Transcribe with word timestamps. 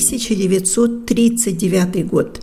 1939 0.00 2.08
год. 2.08 2.40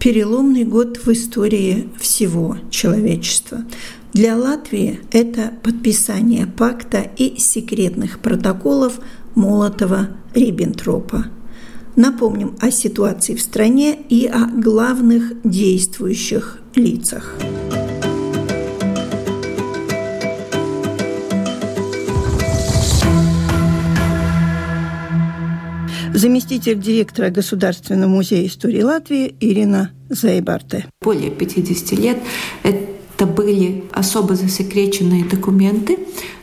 Переломный 0.00 0.64
год 0.64 0.98
в 0.98 1.08
истории 1.08 1.88
всего 1.98 2.58
человечества. 2.70 3.64
Для 4.12 4.36
Латвии 4.36 5.00
это 5.12 5.52
подписание 5.62 6.46
пакта 6.46 7.10
и 7.16 7.38
секретных 7.38 8.18
протоколов 8.18 8.98
Молотова-Риббентропа. 9.36 11.26
Напомним 11.94 12.56
о 12.60 12.70
ситуации 12.70 13.36
в 13.36 13.40
стране 13.40 13.96
и 14.08 14.26
о 14.26 14.46
главных 14.46 15.32
действующих 15.44 16.58
лицах. 16.74 17.36
Заместитель 26.16 26.80
директора 26.80 27.30
Государственного 27.30 28.08
музея 28.08 28.46
истории 28.46 28.82
Латвии 28.82 29.34
Ирина 29.40 29.90
Зайбарте. 30.08 30.86
Более 31.02 31.30
50 31.30 31.92
лет 31.98 32.18
это 32.62 33.26
были 33.26 33.84
особо 33.92 34.34
засекреченные 34.34 35.24
документы, 35.24 35.98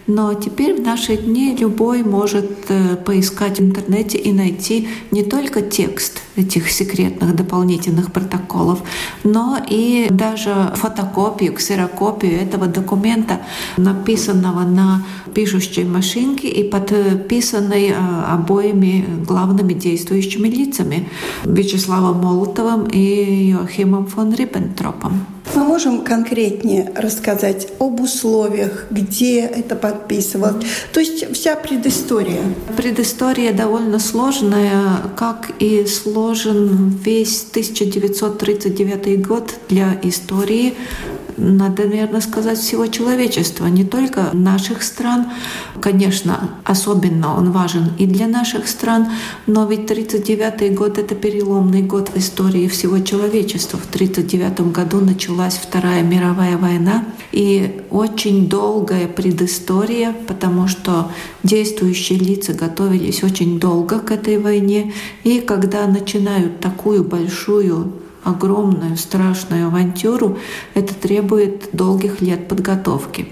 но 0.08 0.34
теперь 0.34 0.76
в 0.76 0.82
наши 0.82 1.18
дни 1.18 1.56
любой 1.58 2.04
может 2.04 2.52
э, 2.70 2.96
поискать 2.98 3.60
в 3.60 3.64
интернете 3.64 4.18
и 4.18 4.34
найти 4.34 4.88
не 5.12 5.24
только 5.24 5.62
текст 5.62 6.22
этих 6.36 6.70
секретных 6.70 7.36
дополнительных 7.36 8.12
протоколов, 8.12 8.82
но 9.24 9.58
и 9.70 10.08
даже 10.10 10.74
фотокопию, 10.76 11.54
ксерокопию 11.54 12.42
этого 12.42 12.68
документа, 12.68 13.42
написанного 13.78 14.64
на 14.64 15.06
пишущей 15.34 15.84
машинке 15.84 16.48
и 16.48 16.64
подписанной 16.70 17.90
э, 17.90 17.96
обоими 18.28 19.06
главными 19.26 19.74
действующими 19.74 20.48
лицами 20.48 21.10
Вячеславом 21.44 22.18
Молотовым 22.22 22.88
и 22.88 23.52
Йохимом 23.52 24.08
фон 24.08 24.34
Риббентропом. 24.34 25.33
Мы 25.56 25.64
можем 25.64 26.04
конкретнее 26.04 26.92
рассказать 26.96 27.68
об 27.80 28.00
условиях, 28.00 28.88
где 28.90 29.42
это 29.42 29.76
подписывалось. 29.76 30.66
То 30.94 31.00
есть 31.00 31.34
вся 31.34 31.56
предыстория. 31.56 32.42
Предыстория 32.76 33.54
довольно 33.54 34.00
сложная, 34.00 34.98
как 35.16 35.52
и 35.60 35.86
сложен 35.86 36.90
весь 37.04 37.46
1939 37.52 39.26
год 39.26 39.54
для 39.70 40.00
истории 40.02 40.74
надо, 41.38 41.84
наверное, 41.84 42.22
сказать, 42.22 42.58
всего 42.58 42.88
человечества, 42.88 43.68
не 43.68 43.84
только 43.84 44.30
наших 44.34 44.84
стран. 44.84 45.28
Конечно, 45.82 46.52
особенно 46.64 47.36
он 47.36 47.52
важен 47.52 47.92
и 47.98 48.06
для 48.06 48.28
наших 48.28 48.68
стран, 48.68 49.08
но 49.48 49.66
ведь 49.66 49.86
1939 49.90 50.76
год— 50.76 50.98
это 51.00 51.16
переломный 51.16 51.82
год 51.82 52.10
в 52.10 52.18
истории 52.18 52.68
всего 52.68 53.00
человечества. 53.00 53.78
В 53.78 53.86
1939 53.86 54.72
году 54.72 55.00
началась 55.00 55.56
Вторая 55.56 56.04
мировая 56.04 56.58
война, 56.58 57.06
и 57.32 57.82
очень 57.90 58.48
долгая 58.48 59.08
предыстория, 59.08 60.16
потому 60.28 60.68
что 60.68 61.12
действующие 61.44 62.20
лица 62.20 62.54
готовились 62.54 63.24
очень 63.24 63.60
долго 63.60 64.00
к 64.00 64.12
этой 64.12 64.38
войне, 64.38 64.94
и 65.24 65.40
когда 65.40 65.88
начинают 65.88 66.60
такую 66.60 67.04
большую 67.04 68.03
огромную, 68.24 68.98
страшную 68.98 69.68
авантюру, 69.68 70.38
это 70.74 70.94
требует 70.94 71.70
долгих 71.74 72.22
лет 72.22 72.48
подготовки. 72.48 73.28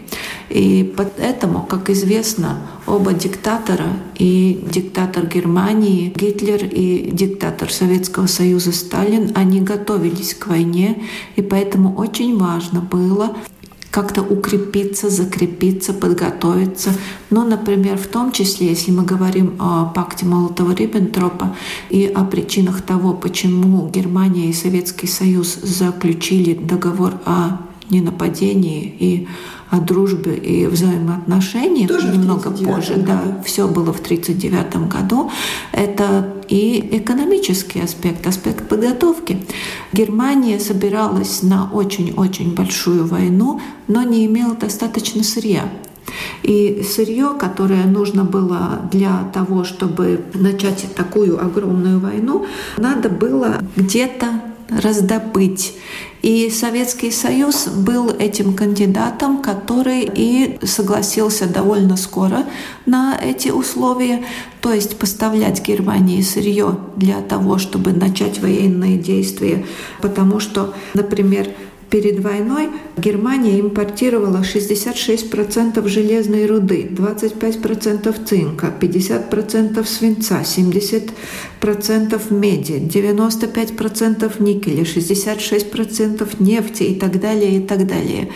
И 0.49 0.93
поэтому, 0.97 1.63
как 1.63 1.89
известно, 1.89 2.59
оба 2.85 3.13
диктатора, 3.13 3.87
и 4.17 4.63
диктатор 4.69 5.25
Германии 5.25 6.11
Гитлер, 6.15 6.65
и 6.65 7.09
диктатор 7.11 7.71
Советского 7.71 8.27
Союза 8.27 8.73
Сталин, 8.73 9.31
они 9.35 9.61
готовились 9.61 10.33
к 10.33 10.47
войне, 10.47 11.03
и 11.35 11.41
поэтому 11.41 11.95
очень 11.95 12.37
важно 12.37 12.81
было 12.81 13.35
как-то 13.91 14.21
укрепиться, 14.23 15.09
закрепиться, 15.09 15.93
подготовиться. 15.93 16.91
Ну, 17.29 17.45
например, 17.45 17.97
в 17.97 18.07
том 18.07 18.31
числе, 18.31 18.69
если 18.69 18.91
мы 18.91 19.03
говорим 19.03 19.55
о 19.59 19.85
пакте 19.85 20.25
Молотова-Риббентропа 20.25 21.55
и 21.89 22.05
о 22.05 22.23
причинах 22.23 22.81
того, 22.81 23.13
почему 23.13 23.89
Германия 23.89 24.49
и 24.49 24.53
Советский 24.53 25.07
Союз 25.07 25.55
заключили 25.55 26.53
договор 26.53 27.15
о 27.25 27.57
ненападении 27.89 28.95
и 28.99 29.27
о 29.71 29.79
дружбе 29.79 30.35
и 30.35 30.67
взаимоотношениях 30.67 31.87
Тоже 31.89 32.09
немного 32.09 32.51
позже. 32.51 32.95
Да, 32.97 33.41
все 33.45 33.67
было 33.67 33.93
в 33.93 34.01
1939 34.01 34.89
году. 34.89 35.31
Это 35.71 36.33
и 36.49 36.89
экономический 36.91 37.79
аспект, 37.79 38.27
аспект 38.27 38.67
подготовки. 38.67 39.45
Германия 39.93 40.59
собиралась 40.59 41.41
на 41.41 41.71
очень-очень 41.71 42.53
большую 42.53 43.07
войну, 43.07 43.61
но 43.87 44.03
не 44.03 44.25
имела 44.25 44.55
достаточно 44.55 45.23
сырья. 45.23 45.63
И 46.43 46.83
сырье, 46.83 47.33
которое 47.39 47.85
нужно 47.85 48.25
было 48.25 48.81
для 48.91 49.31
того, 49.33 49.63
чтобы 49.63 50.19
начать 50.33 50.85
такую 50.95 51.41
огромную 51.41 52.01
войну, 52.01 52.45
надо 52.77 53.07
было 53.07 53.59
где-то 53.77 54.41
раздобыть. 54.69 55.75
И 56.21 56.49
Советский 56.51 57.09
Союз 57.11 57.67
был 57.67 58.09
этим 58.09 58.53
кандидатом, 58.53 59.41
который 59.41 60.09
и 60.13 60.59
согласился 60.63 61.47
довольно 61.47 61.97
скоро 61.97 62.45
на 62.85 63.17
эти 63.19 63.49
условия, 63.49 64.23
то 64.61 64.71
есть 64.71 64.97
поставлять 64.99 65.65
Германии 65.65 66.21
сырье 66.21 66.77
для 66.95 67.21
того, 67.21 67.57
чтобы 67.57 67.91
начать 67.91 68.39
военные 68.39 68.97
действия, 68.97 69.65
потому 70.01 70.39
что, 70.39 70.75
например, 70.93 71.47
Перед 71.91 72.19
войной 72.21 72.69
Германия 72.95 73.59
импортировала 73.59 74.43
66% 74.43 75.85
железной 75.89 76.45
руды, 76.45 76.87
25% 76.89 78.25
цинка, 78.25 78.73
50% 78.79 79.85
свинца, 79.85 80.41
70% 80.41 82.33
меди, 82.33 82.73
95% 82.75 84.41
никеля, 84.41 84.83
66% 84.83 86.35
нефти 86.39 86.83
и 86.83 86.95
так 86.95 87.19
далее, 87.19 87.57
и 87.57 87.59
так 87.59 87.85
далее. 87.85 88.29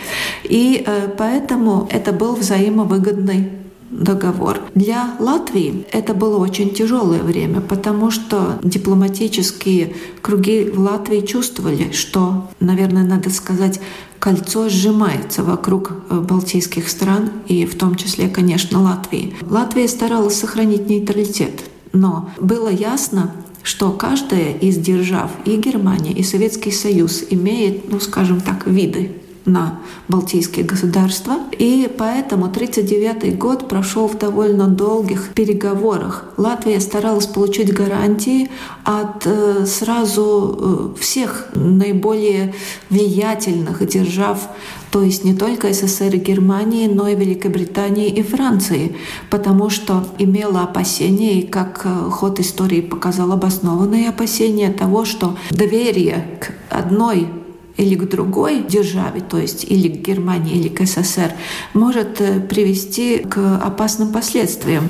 И 0.44 0.84
э, 0.86 1.08
поэтому 1.16 1.88
это 1.90 2.12
был 2.12 2.36
взаимовыгодный 2.36 3.65
договор. 3.96 4.60
Для 4.74 5.16
Латвии 5.18 5.86
это 5.92 6.14
было 6.14 6.38
очень 6.38 6.70
тяжелое 6.70 7.22
время, 7.22 7.60
потому 7.60 8.10
что 8.10 8.58
дипломатические 8.62 9.94
круги 10.22 10.64
в 10.64 10.78
Латвии 10.78 11.20
чувствовали, 11.20 11.92
что, 11.92 12.48
наверное, 12.60 13.04
надо 13.04 13.30
сказать, 13.30 13.80
кольцо 14.18 14.68
сжимается 14.68 15.42
вокруг 15.42 15.92
э, 16.10 16.20
балтийских 16.20 16.88
стран 16.88 17.30
и 17.48 17.66
в 17.66 17.76
том 17.76 17.96
числе, 17.96 18.28
конечно, 18.28 18.82
Латвии. 18.82 19.34
Латвия 19.42 19.88
старалась 19.88 20.38
сохранить 20.38 20.88
нейтралитет, 20.88 21.64
но 21.92 22.30
было 22.38 22.68
ясно, 22.68 23.32
что 23.62 23.90
каждая 23.90 24.52
из 24.52 24.76
держав, 24.76 25.30
и 25.44 25.56
Германия, 25.56 26.12
и 26.12 26.22
Советский 26.22 26.70
Союз, 26.70 27.24
имеет, 27.30 27.90
ну, 27.90 27.98
скажем 27.98 28.40
так, 28.40 28.66
виды 28.66 29.10
на 29.46 29.78
Балтийские 30.08 30.64
государства. 30.64 31.36
И 31.58 31.90
поэтому 31.96 32.46
1939 32.46 33.38
год 33.38 33.68
прошел 33.68 34.08
в 34.08 34.18
довольно 34.18 34.66
долгих 34.68 35.30
переговорах. 35.34 36.24
Латвия 36.36 36.80
старалась 36.80 37.26
получить 37.26 37.72
гарантии 37.72 38.50
от 38.84 39.26
э, 39.26 39.64
сразу 39.66 40.92
э, 40.96 41.00
всех 41.00 41.48
наиболее 41.54 42.54
влиятельных 42.90 43.86
держав, 43.86 44.48
то 44.90 45.02
есть 45.02 45.24
не 45.24 45.34
только 45.34 45.72
СССР 45.72 46.14
и 46.14 46.18
Германии, 46.18 46.86
но 46.86 47.08
и 47.08 47.14
Великобритании 47.14 48.08
и 48.08 48.22
Франции, 48.22 48.96
потому 49.30 49.70
что 49.70 50.04
имела 50.18 50.62
опасения, 50.62 51.40
и 51.40 51.46
как 51.46 51.82
э, 51.84 52.10
ход 52.10 52.40
истории 52.40 52.80
показал 52.80 53.32
обоснованные 53.32 54.08
опасения 54.08 54.72
того, 54.72 55.04
что 55.04 55.36
доверие 55.50 56.38
к 56.40 56.52
одной 56.70 57.28
или 57.76 57.94
к 57.94 58.08
другой 58.08 58.62
державе, 58.62 59.20
то 59.20 59.38
есть 59.38 59.64
или 59.64 59.88
к 59.88 60.00
Германии, 60.00 60.56
или 60.56 60.68
к 60.68 60.84
СССР, 60.84 61.32
может 61.74 62.20
э, 62.20 62.40
привести 62.40 63.18
к 63.18 63.60
опасным 63.62 64.12
последствиям. 64.12 64.88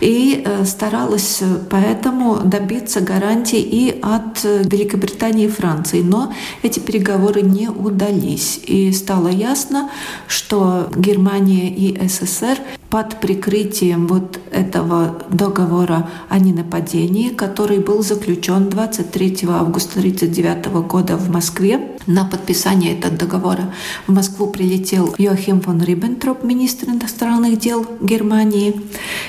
И 0.00 0.42
э, 0.44 0.64
старалась 0.64 1.42
поэтому 1.70 2.40
добиться 2.44 3.00
гарантий 3.00 3.60
и 3.60 4.00
от 4.02 4.44
Великобритании 4.44 5.46
и 5.46 5.48
Франции. 5.48 6.02
Но 6.02 6.32
эти 6.62 6.80
переговоры 6.80 7.42
не 7.42 7.68
удались. 7.68 8.60
И 8.66 8.92
стало 8.92 9.28
ясно, 9.28 9.90
что 10.26 10.88
Германия 10.96 11.68
и 11.68 12.08
СССР 12.08 12.58
под 12.94 13.18
прикрытием 13.18 14.06
вот 14.06 14.38
этого 14.52 15.20
договора 15.28 16.08
о 16.28 16.38
ненападении, 16.38 17.30
который 17.30 17.80
был 17.80 18.04
заключен 18.04 18.68
23 18.68 19.48
августа 19.48 19.98
1939 19.98 20.86
года 20.86 21.16
в 21.16 21.28
Москве. 21.28 21.98
На 22.06 22.24
подписание 22.24 22.96
этого 22.96 23.16
договора 23.16 23.74
в 24.06 24.12
Москву 24.12 24.46
прилетел 24.46 25.12
Йохим 25.18 25.60
фон 25.60 25.82
Риббентроп, 25.82 26.44
министр 26.44 26.90
иностранных 26.90 27.58
дел 27.58 27.84
Германии. 28.00 28.80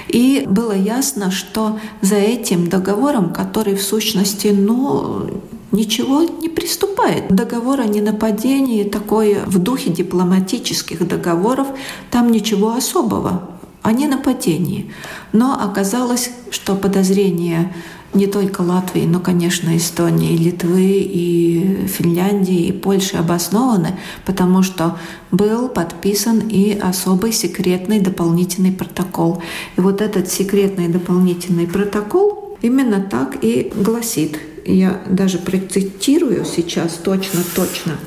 И 0.09 0.45
было 0.47 0.73
ясно, 0.73 1.31
что 1.31 1.79
за 2.01 2.17
этим 2.17 2.69
договором, 2.69 3.33
который 3.33 3.73
в 3.73 3.81
сущности, 3.81 4.49
ну, 4.49 5.41
ничего 5.71 6.21
не 6.21 6.49
приступает. 6.49 7.33
Договор 7.33 7.79
о 7.81 7.85
ненападении 7.85 8.83
такой 8.83 9.39
в 9.43 9.57
духе 9.57 9.89
дипломатических 9.89 11.07
договоров, 11.07 11.67
там 12.11 12.31
ничего 12.31 12.75
особого 12.75 13.54
о 13.85 13.93
ненападении. 13.93 14.91
Но 15.31 15.53
оказалось, 15.53 16.31
что 16.49 16.75
подозрения 16.75 17.71
не 18.15 18.27
только 18.27 18.61
Латвии, 18.61 19.05
но, 19.05 19.19
конечно, 19.19 19.75
Эстонии, 19.77 20.37
Литвы, 20.37 21.01
и 21.03 21.85
Финляндии, 21.87 22.67
и 22.67 22.71
Польши 22.71 23.17
обоснованы, 23.17 23.99
потому 24.25 24.63
что 24.63 24.97
был 25.31 25.67
подписан 25.67 26.39
и 26.39 26.79
особый 26.79 27.31
секретный 27.31 27.99
дополнительный 27.99 28.71
протокол. 28.71 29.43
И 29.77 29.81
вот 29.81 30.01
этот 30.01 30.31
секретный 30.31 30.87
дополнительный 30.87 31.67
протокол 31.67 32.57
именно 32.61 33.01
так 33.01 33.37
и 33.43 33.71
гласит. 33.75 34.39
Я 34.65 35.01
даже 35.07 35.37
процитирую 35.37 36.43
сейчас 36.45 36.93
точно-точно. 36.93 37.97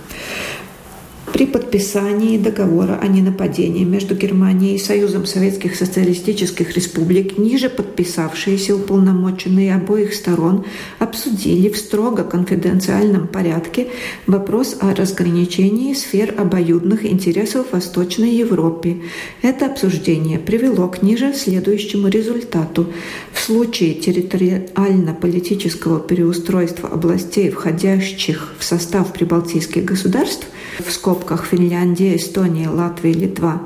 При 1.33 1.47
подписании 1.47 2.39
договора 2.39 2.99
о 3.01 3.07
ненападении 3.07 3.85
между 3.85 4.15
Германией 4.15 4.77
и 4.77 4.79
Союзом 4.79 5.27
Советских 5.27 5.77
Социалистических 5.77 6.75
Республик 6.75 7.37
ниже 7.37 7.69
подписавшиеся 7.69 8.75
уполномоченные 8.75 9.75
обоих 9.75 10.15
сторон 10.15 10.65
обсудили 10.99 11.69
в 11.69 11.77
строго 11.77 12.25
конфиденциальном 12.25 13.29
порядке 13.29 13.89
вопрос 14.27 14.79
о 14.81 14.95
разграничении 14.95 15.93
сфер 15.93 16.35
обоюдных 16.37 17.05
интересов 17.05 17.69
в 17.69 17.73
Восточной 17.75 18.35
Европе. 18.35 19.03
Это 19.43 19.67
обсуждение 19.67 20.39
привело 20.39 20.89
к 20.89 21.03
ниже 21.03 21.35
следующему 21.35 22.09
результату. 22.09 22.87
В 23.33 23.41
случае 23.41 23.95
территориально-политического 23.95 26.01
переустройства 26.01 26.89
областей, 26.89 27.51
входящих 27.51 28.55
в 28.59 28.65
состав 28.65 29.13
прибалтийских 29.13 29.85
государств, 29.85 30.47
в 30.79 30.93
скобках 30.93 31.18
Финляндия, 31.47 32.17
Эстония, 32.17 32.69
Латвия, 32.69 33.12
Литва. 33.12 33.62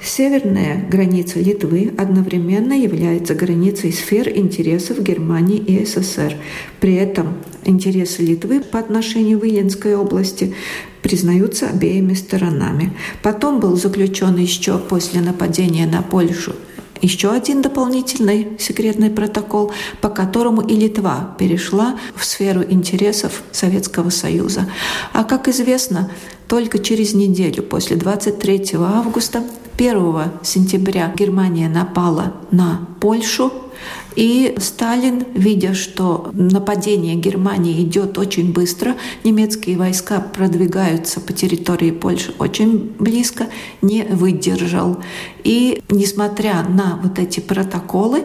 Северная 0.00 0.86
граница 0.88 1.40
Литвы 1.40 1.92
одновременно 1.98 2.72
является 2.72 3.34
границей 3.34 3.92
сфер 3.92 4.28
интересов 4.28 5.02
Германии 5.02 5.58
и 5.58 5.84
СССР. 5.84 6.36
При 6.80 6.94
этом 6.94 7.38
интересы 7.64 8.22
Литвы 8.22 8.60
по 8.60 8.78
отношению 8.78 9.40
к 9.40 9.44
Виленской 9.44 9.96
области 9.96 10.54
признаются 11.02 11.68
обеими 11.68 12.14
сторонами. 12.14 12.92
Потом 13.22 13.58
был 13.58 13.76
заключен 13.76 14.36
еще 14.36 14.78
после 14.78 15.20
нападения 15.20 15.86
на 15.86 16.02
Польшу 16.02 16.54
еще 17.00 17.30
один 17.30 17.62
дополнительный 17.62 18.56
секретный 18.58 19.10
протокол, 19.10 19.72
по 20.00 20.08
которому 20.08 20.62
и 20.62 20.74
Литва 20.74 21.34
перешла 21.38 21.98
в 22.14 22.24
сферу 22.24 22.62
интересов 22.62 23.42
Советского 23.52 24.10
Союза. 24.10 24.68
А 25.12 25.24
как 25.24 25.48
известно, 25.48 26.10
только 26.48 26.78
через 26.78 27.14
неделю 27.14 27.62
после 27.62 27.96
23 27.96 28.76
августа 28.80 29.42
1 29.76 30.14
сентября 30.42 31.12
Германия 31.16 31.68
напала 31.68 32.34
на 32.50 32.86
Польшу, 33.00 33.52
и 34.16 34.54
Сталин, 34.58 35.24
видя, 35.34 35.74
что 35.74 36.30
нападение 36.32 37.14
Германии 37.14 37.82
идет 37.82 38.18
очень 38.18 38.52
быстро, 38.52 38.96
немецкие 39.24 39.76
войска 39.76 40.20
продвигаются 40.20 41.20
по 41.20 41.32
территории 41.32 41.90
Польши 41.90 42.34
очень 42.38 42.92
близко, 42.98 43.46
не 43.82 44.02
выдержал. 44.02 44.98
И 45.44 45.82
несмотря 45.88 46.62
на 46.68 46.98
вот 47.02 47.18
эти 47.18 47.40
протоколы, 47.40 48.24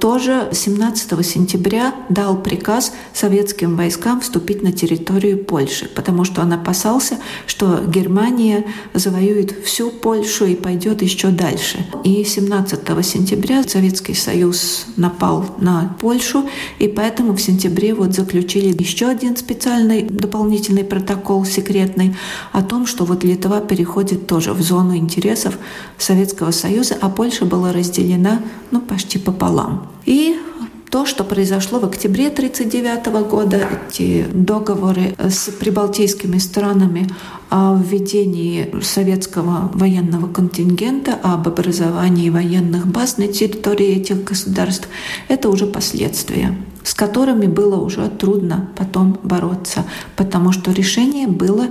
тоже 0.00 0.48
17 0.52 1.26
сентября 1.26 1.94
дал 2.08 2.40
приказ 2.40 2.92
советским 3.12 3.76
войскам 3.76 4.20
вступить 4.20 4.62
на 4.62 4.72
территорию 4.72 5.44
Польши, 5.44 5.88
потому 5.94 6.24
что 6.24 6.42
он 6.42 6.52
опасался, 6.52 7.18
что 7.46 7.80
Германия 7.86 8.64
завоюет 8.94 9.64
всю 9.64 9.90
Польшу 9.90 10.46
и 10.46 10.54
пойдет 10.54 11.02
еще 11.02 11.28
дальше. 11.28 11.78
И 12.04 12.24
17 12.24 12.80
сентября 13.04 13.62
Советский 13.62 14.14
Союз 14.14 14.86
напал 14.96 15.44
на 15.58 15.96
Польшу, 16.00 16.48
и 16.78 16.88
поэтому 16.88 17.34
в 17.34 17.40
сентябре 17.40 17.94
вот 17.94 18.14
заключили 18.14 18.74
еще 18.80 19.06
один 19.06 19.36
специальный 19.36 20.02
дополнительный 20.02 20.84
протокол 20.84 21.44
секретный 21.44 22.16
о 22.52 22.62
том, 22.62 22.86
что 22.86 23.04
вот 23.04 23.24
Литва 23.24 23.60
переходит 23.60 24.26
тоже 24.26 24.52
в 24.52 24.62
зону 24.62 24.96
интересов 24.96 25.58
Советского 25.98 26.50
Союза, 26.50 26.96
а 27.00 27.08
Польша 27.08 27.44
была 27.44 27.72
разделена 27.72 28.40
ну, 28.70 28.80
почти 28.80 29.18
пополам. 29.18 29.88
И 30.08 30.40
то, 30.88 31.04
что 31.04 31.22
произошло 31.22 31.80
в 31.80 31.84
октябре 31.84 32.28
1939 32.28 33.28
года, 33.28 33.68
эти 33.90 34.24
договоры 34.32 35.14
с 35.18 35.50
прибалтийскими 35.50 36.38
странами 36.38 37.10
о 37.50 37.76
введении 37.76 38.74
советского 38.80 39.70
военного 39.74 40.32
контингента, 40.32 41.12
об 41.22 41.46
образовании 41.46 42.30
военных 42.30 42.86
баз 42.86 43.18
на 43.18 43.28
территории 43.28 44.00
этих 44.00 44.24
государств, 44.24 44.88
это 45.28 45.50
уже 45.50 45.66
последствия 45.66 46.56
с 46.84 46.94
которыми 46.94 47.44
было 47.44 47.76
уже 47.76 48.08
трудно 48.08 48.70
потом 48.74 49.18
бороться, 49.22 49.84
потому 50.16 50.52
что 50.52 50.72
решение 50.72 51.26
было 51.26 51.66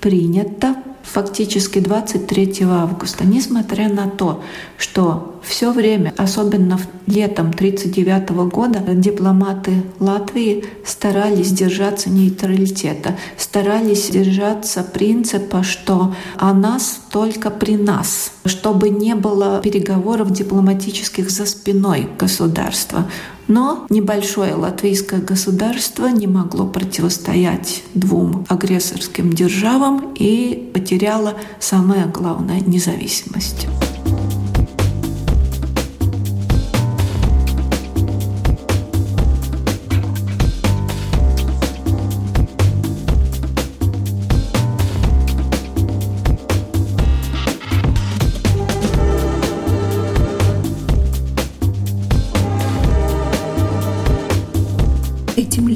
принято 0.00 0.76
фактически 1.02 1.78
23 1.78 2.62
августа, 2.62 3.26
несмотря 3.26 3.90
на 3.90 4.08
то, 4.08 4.42
что 4.78 5.31
все 5.42 5.72
время, 5.72 6.14
особенно 6.16 6.78
летом 7.06 7.48
1939 7.48 8.30
года, 8.52 8.80
дипломаты 8.94 9.82
Латвии 9.98 10.64
старались 10.84 11.50
держаться 11.50 12.10
нейтралитета, 12.10 13.16
старались 13.36 14.08
держаться 14.10 14.82
принципа, 14.82 15.62
что 15.62 16.14
о 16.36 16.52
нас 16.52 17.00
только 17.10 17.50
при 17.50 17.76
нас, 17.76 18.32
чтобы 18.44 18.88
не 18.88 19.14
было 19.14 19.60
переговоров 19.62 20.30
дипломатических 20.30 21.30
за 21.30 21.46
спиной 21.46 22.08
государства. 22.18 23.08
Но 23.48 23.86
небольшое 23.90 24.54
латвийское 24.54 25.20
государство 25.20 26.06
не 26.06 26.26
могло 26.26 26.66
противостоять 26.66 27.82
двум 27.94 28.46
агрессорским 28.48 29.32
державам 29.32 30.14
и 30.14 30.70
потеряло 30.72 31.34
самое 31.58 32.06
главное— 32.06 32.60
независимость. 32.66 33.66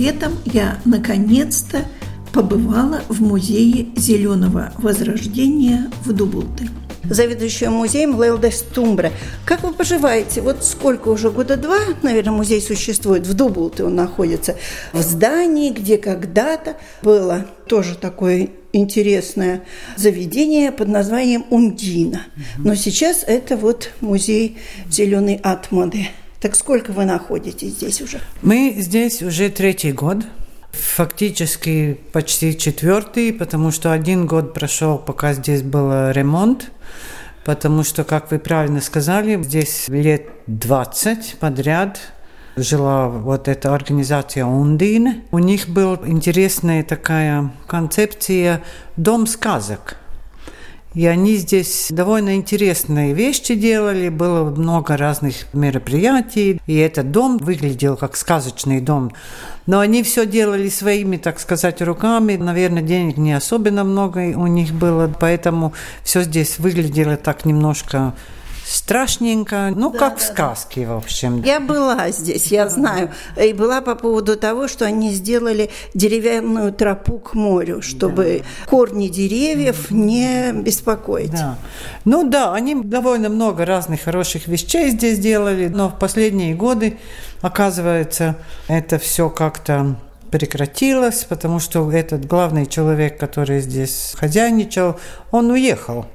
Летом 0.06 0.38
я 0.44 0.78
наконец-то 0.84 1.84
побывала 2.32 3.02
в 3.08 3.20
музее 3.20 3.88
зеленого 3.96 4.72
возрождения 4.78 5.90
в 6.04 6.12
Дубулте 6.12 6.68
заведующая 7.08 7.70
музеем 7.70 8.20
Лелдес 8.20 8.62
Тумбра. 8.74 9.12
Как 9.44 9.62
вы 9.62 9.72
поживаете? 9.72 10.40
Вот 10.40 10.64
сколько 10.64 11.08
уже 11.08 11.30
года 11.30 11.56
два, 11.56 11.78
наверное, 12.02 12.32
музей 12.32 12.60
существует. 12.60 13.24
В 13.28 13.34
Дубулте 13.34 13.84
он 13.84 13.94
находится. 13.94 14.56
В 14.92 15.00
здании, 15.02 15.70
где 15.70 15.98
когда-то 15.98 16.76
было 17.02 17.46
тоже 17.68 17.94
такое 17.94 18.48
интересное 18.72 19.62
заведение 19.96 20.72
под 20.72 20.88
названием 20.88 21.44
Ундина. 21.50 22.22
Но 22.58 22.74
сейчас 22.74 23.22
это 23.24 23.56
вот 23.56 23.92
музей 24.00 24.58
зеленой 24.90 25.38
атмоды. 25.44 26.08
Так 26.40 26.54
сколько 26.54 26.92
вы 26.92 27.04
находитесь 27.04 27.72
здесь 27.74 28.00
уже? 28.00 28.20
Мы 28.42 28.74
здесь 28.78 29.22
уже 29.22 29.48
третий 29.50 29.92
год. 29.92 30.18
Фактически 30.72 31.98
почти 32.12 32.56
четвертый, 32.56 33.32
потому 33.32 33.70
что 33.70 33.92
один 33.92 34.26
год 34.26 34.52
прошел, 34.52 34.98
пока 34.98 35.32
здесь 35.32 35.62
был 35.62 36.10
ремонт 36.10 36.70
потому 37.46 37.84
что, 37.84 38.02
как 38.02 38.32
вы 38.32 38.40
правильно 38.40 38.80
сказали, 38.80 39.40
здесь 39.40 39.86
лет 39.88 40.26
20 40.48 41.36
подряд 41.38 42.00
жила 42.56 43.08
вот 43.08 43.46
эта 43.46 43.72
организация 43.72 44.44
Ундина. 44.44 45.18
У 45.30 45.38
них 45.38 45.68
была 45.68 45.96
интересная 46.06 46.82
такая 46.82 47.52
концепция 47.68 48.62
«дом 48.96 49.28
сказок». 49.28 49.96
И 50.94 51.06
они 51.06 51.36
здесь 51.36 51.88
довольно 51.90 52.36
интересные 52.36 53.12
вещи 53.12 53.54
делали, 53.54 54.08
было 54.08 54.48
много 54.48 54.96
разных 54.96 55.52
мероприятий, 55.52 56.60
и 56.66 56.76
этот 56.76 57.10
дом 57.10 57.36
выглядел 57.36 57.96
как 57.96 58.16
сказочный 58.16 58.80
дом. 58.80 59.12
Но 59.66 59.80
они 59.80 60.02
все 60.02 60.24
делали 60.24 60.70
своими, 60.70 61.18
так 61.18 61.38
сказать, 61.38 61.82
руками. 61.82 62.36
Наверное, 62.36 62.82
денег 62.82 63.18
не 63.18 63.34
особенно 63.34 63.84
много 63.84 64.18
у 64.36 64.46
них 64.46 64.72
было, 64.72 65.12
поэтому 65.20 65.74
все 66.02 66.22
здесь 66.22 66.58
выглядело 66.58 67.16
так 67.16 67.44
немножко 67.44 68.14
страшненько, 68.66 69.72
ну, 69.74 69.90
да, 69.92 69.98
как 69.98 70.14
да, 70.14 70.18
в 70.18 70.22
сказке, 70.22 70.86
в 70.86 70.92
общем. 70.92 71.40
Я 71.42 71.60
была 71.60 72.10
здесь, 72.10 72.46
я 72.48 72.68
знаю, 72.68 73.12
и 73.40 73.52
была 73.52 73.80
по 73.80 73.94
поводу 73.94 74.36
того, 74.36 74.66
что 74.66 74.84
они 74.84 75.12
сделали 75.12 75.70
деревянную 75.94 76.72
тропу 76.72 77.18
к 77.18 77.34
морю, 77.34 77.80
чтобы 77.80 78.42
да. 78.42 78.68
корни 78.68 79.08
деревьев 79.08 79.90
не 79.92 80.52
беспокоить. 80.52 81.30
Да. 81.30 81.58
Ну 82.04 82.28
да, 82.28 82.54
они 82.54 82.74
довольно 82.74 83.28
много 83.28 83.64
разных 83.64 84.02
хороших 84.02 84.48
вещей 84.48 84.90
здесь 84.90 85.20
делали, 85.20 85.68
но 85.68 85.88
в 85.88 85.98
последние 85.98 86.54
годы, 86.54 86.98
оказывается, 87.42 88.36
это 88.66 88.98
все 88.98 89.30
как-то 89.30 89.96
прекратилось, 90.32 91.24
потому 91.24 91.60
что 91.60 91.88
этот 91.92 92.26
главный 92.26 92.66
человек, 92.66 93.16
который 93.16 93.60
здесь 93.60 94.14
хозяйничал, 94.16 94.98
он 95.30 95.52
уехал 95.52 96.06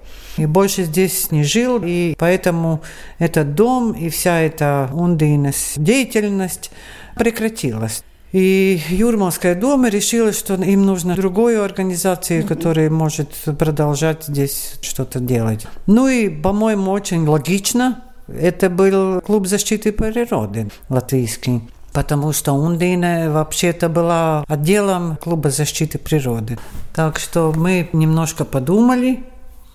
и 0.41 0.45
больше 0.45 0.83
здесь 0.83 1.31
не 1.31 1.43
жил, 1.43 1.81
и 1.83 2.15
поэтому 2.17 2.81
этот 3.19 3.55
дом 3.55 3.93
и 3.93 4.09
вся 4.09 4.39
эта 4.39 4.89
Ундинес 4.93 5.73
деятельность 5.77 6.71
прекратилась. 7.15 8.03
И 8.31 8.81
Юрмалская 8.89 9.55
дома 9.55 9.89
решила, 9.89 10.31
что 10.31 10.55
им 10.55 10.85
нужно 10.85 11.15
другую 11.15 11.63
организацию, 11.63 12.47
которая 12.47 12.89
может 12.89 13.29
продолжать 13.59 14.23
здесь 14.23 14.75
что-то 14.81 15.19
делать. 15.19 15.67
Ну 15.85 16.07
и, 16.07 16.29
по-моему, 16.29 16.91
очень 16.91 17.27
логично. 17.27 18.03
Это 18.27 18.69
был 18.69 19.19
клуб 19.21 19.47
защиты 19.47 19.91
природы 19.91 20.69
латвийский 20.87 21.61
потому 21.93 22.31
что 22.31 22.53
Ундина 22.53 23.29
вообще-то 23.31 23.89
была 23.89 24.43
отделом 24.47 25.17
клуба 25.17 25.49
защиты 25.49 25.97
природы. 25.97 26.57
Так 26.93 27.19
что 27.19 27.53
мы 27.55 27.89
немножко 27.93 28.45
подумали, 28.45 29.23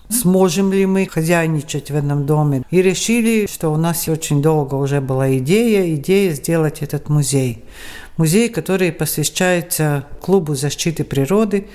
сможем 0.09 0.71
ли 0.71 0.85
мы 0.85 1.05
хозяйничать 1.05 1.91
в 1.91 1.95
этом 1.95 2.25
доме. 2.25 2.63
И 2.71 2.81
решили, 2.81 3.47
что 3.47 3.69
у 3.69 3.77
нас 3.77 4.07
очень 4.07 4.41
долго 4.41 4.75
уже 4.75 5.01
была 5.01 5.37
идея, 5.37 5.95
идея 5.95 6.33
сделать 6.33 6.81
этот 6.81 7.09
музей. 7.09 7.63
Музей, 8.17 8.49
который 8.49 8.91
посвящается 8.91 10.05
клубу 10.21 10.55
защиты 10.55 11.03
природы, 11.03 11.67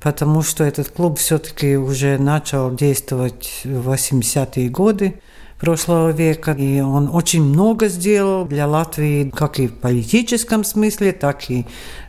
потому 0.00 0.42
что 0.42 0.64
этот 0.64 0.88
клуб 0.88 1.18
все-таки 1.18 1.76
уже 1.76 2.18
начал 2.18 2.74
действовать 2.74 3.62
в 3.64 3.90
80-е 3.90 4.68
годы 4.68 5.20
прошлого 5.58 6.10
века, 6.10 6.52
и 6.52 6.80
он 6.80 7.08
очень 7.12 7.42
много 7.42 7.88
сделал 7.88 8.44
для 8.44 8.66
Латвии, 8.66 9.30
как 9.30 9.58
и 9.58 9.68
в 9.68 9.74
политическом 9.74 10.64
смысле, 10.64 11.12
так 11.12 11.50
и 11.50 11.66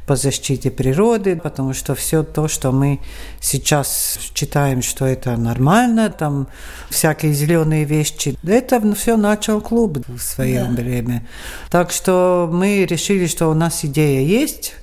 по 0.07 0.15
защите 0.15 0.69
природы, 0.69 1.35
потому 1.35 1.73
что 1.73 1.95
все 1.95 2.23
то, 2.23 2.47
что 2.47 2.71
мы 2.71 2.99
сейчас 3.39 4.19
считаем, 4.35 4.81
что 4.81 5.05
это 5.05 5.35
нормально, 5.35 6.09
там 6.09 6.47
всякие 6.89 7.33
зеленые 7.33 7.85
вещи, 7.85 8.37
это 8.45 8.93
все 8.93 9.17
начал 9.17 9.61
клуб 9.61 9.99
в 10.07 10.19
свое 10.19 10.65
да. 10.65 10.81
время. 10.81 11.27
Так 11.69 11.91
что 11.91 12.49
мы 12.51 12.85
решили, 12.85 13.27
что 13.27 13.47
у 13.47 13.53
нас 13.53 13.83
идея 13.83 14.21
есть, 14.21 14.73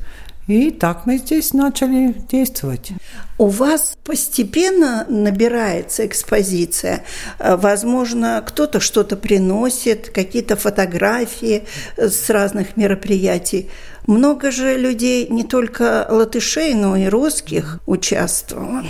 и 0.47 0.71
так 0.71 1.07
мы 1.07 1.19
здесь 1.19 1.53
начали 1.53 2.15
действовать. 2.31 2.91
У 3.39 3.47
вас 3.47 3.97
постепенно 4.05 5.07
набирается 5.09 6.05
экспозиция. 6.07 7.05
Возможно, 7.39 8.43
кто-то 8.47 8.81
что-то 8.81 9.17
приносит, 9.17 10.11
какие-то 10.11 10.57
фотографии 10.57 11.65
с 11.97 12.29
разных 12.29 12.77
мероприятий. 12.77 13.71
Много 14.07 14.51
же 14.51 14.77
людей, 14.77 15.29
не 15.29 15.45
только 15.45 16.07
латышей, 16.11 16.75
но 16.75 16.97
и 16.97 17.07
русских 17.07 17.79
участвовало. 17.87 18.85